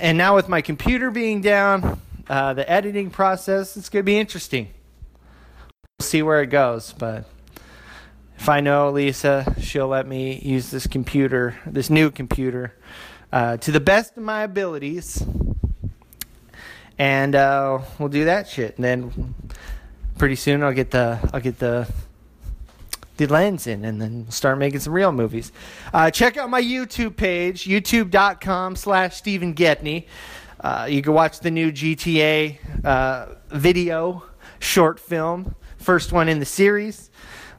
and 0.00 0.18
now 0.18 0.34
with 0.34 0.48
my 0.48 0.62
computer 0.62 1.12
being 1.12 1.42
down, 1.42 2.00
uh, 2.28 2.54
the 2.54 2.68
editing 2.68 3.08
process 3.08 3.76
it's 3.76 3.88
going 3.88 4.02
to 4.02 4.06
be 4.06 4.18
interesting 4.18 4.68
see 6.08 6.22
where 6.22 6.42
it 6.42 6.48
goes. 6.48 6.92
But 6.92 7.24
if 8.38 8.48
I 8.48 8.60
know 8.60 8.90
Lisa, 8.90 9.54
she'll 9.60 9.88
let 9.88 10.06
me 10.06 10.38
use 10.40 10.70
this 10.70 10.86
computer, 10.86 11.58
this 11.66 11.90
new 11.90 12.10
computer, 12.10 12.74
uh, 13.32 13.56
to 13.58 13.72
the 13.72 13.80
best 13.80 14.16
of 14.16 14.22
my 14.22 14.42
abilities. 14.42 15.24
And 16.98 17.34
uh, 17.34 17.80
we'll 17.98 18.08
do 18.08 18.24
that 18.24 18.48
shit. 18.48 18.76
And 18.76 18.84
then 18.84 19.34
pretty 20.16 20.36
soon 20.36 20.62
I'll 20.62 20.72
get 20.72 20.90
the 20.90 21.18
I'll 21.32 21.40
get 21.40 21.58
the 21.58 21.86
the 23.18 23.26
lens 23.26 23.66
in 23.66 23.84
and 23.84 24.00
then 24.00 24.30
start 24.30 24.58
making 24.58 24.80
some 24.80 24.92
real 24.92 25.12
movies. 25.12 25.52
Uh, 25.92 26.10
check 26.10 26.36
out 26.36 26.48
my 26.48 26.62
YouTube 26.62 27.16
page, 27.16 27.64
youtube.com 27.64 28.76
slash 28.76 29.16
Stephen 29.16 29.52
Gedney. 29.52 30.06
Uh, 30.60 30.86
you 30.88 31.02
can 31.02 31.12
watch 31.12 31.40
the 31.40 31.50
new 31.50 31.70
GTA 31.70 32.84
uh, 32.84 33.34
video 33.50 34.24
short 34.60 34.98
film 34.98 35.54
First 35.78 36.12
one 36.12 36.28
in 36.28 36.38
the 36.38 36.44
series. 36.44 37.10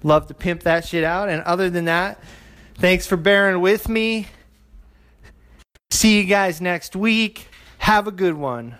Love 0.04 0.28
to 0.28 0.34
pimp 0.34 0.64
that 0.64 0.86
shit 0.86 1.04
out. 1.04 1.30
And 1.30 1.42
other 1.44 1.70
than 1.70 1.86
that, 1.86 2.22
thanks 2.76 3.08
for 3.08 3.18
bearing 3.18 3.62
with 3.62 3.90
me. 3.90 4.28
See 5.92 6.18
you 6.18 6.26
guys 6.26 6.62
next 6.62 6.96
week. 6.96 7.48
Have 7.80 8.08
a 8.08 8.12
good 8.12 8.36
one. 8.36 8.76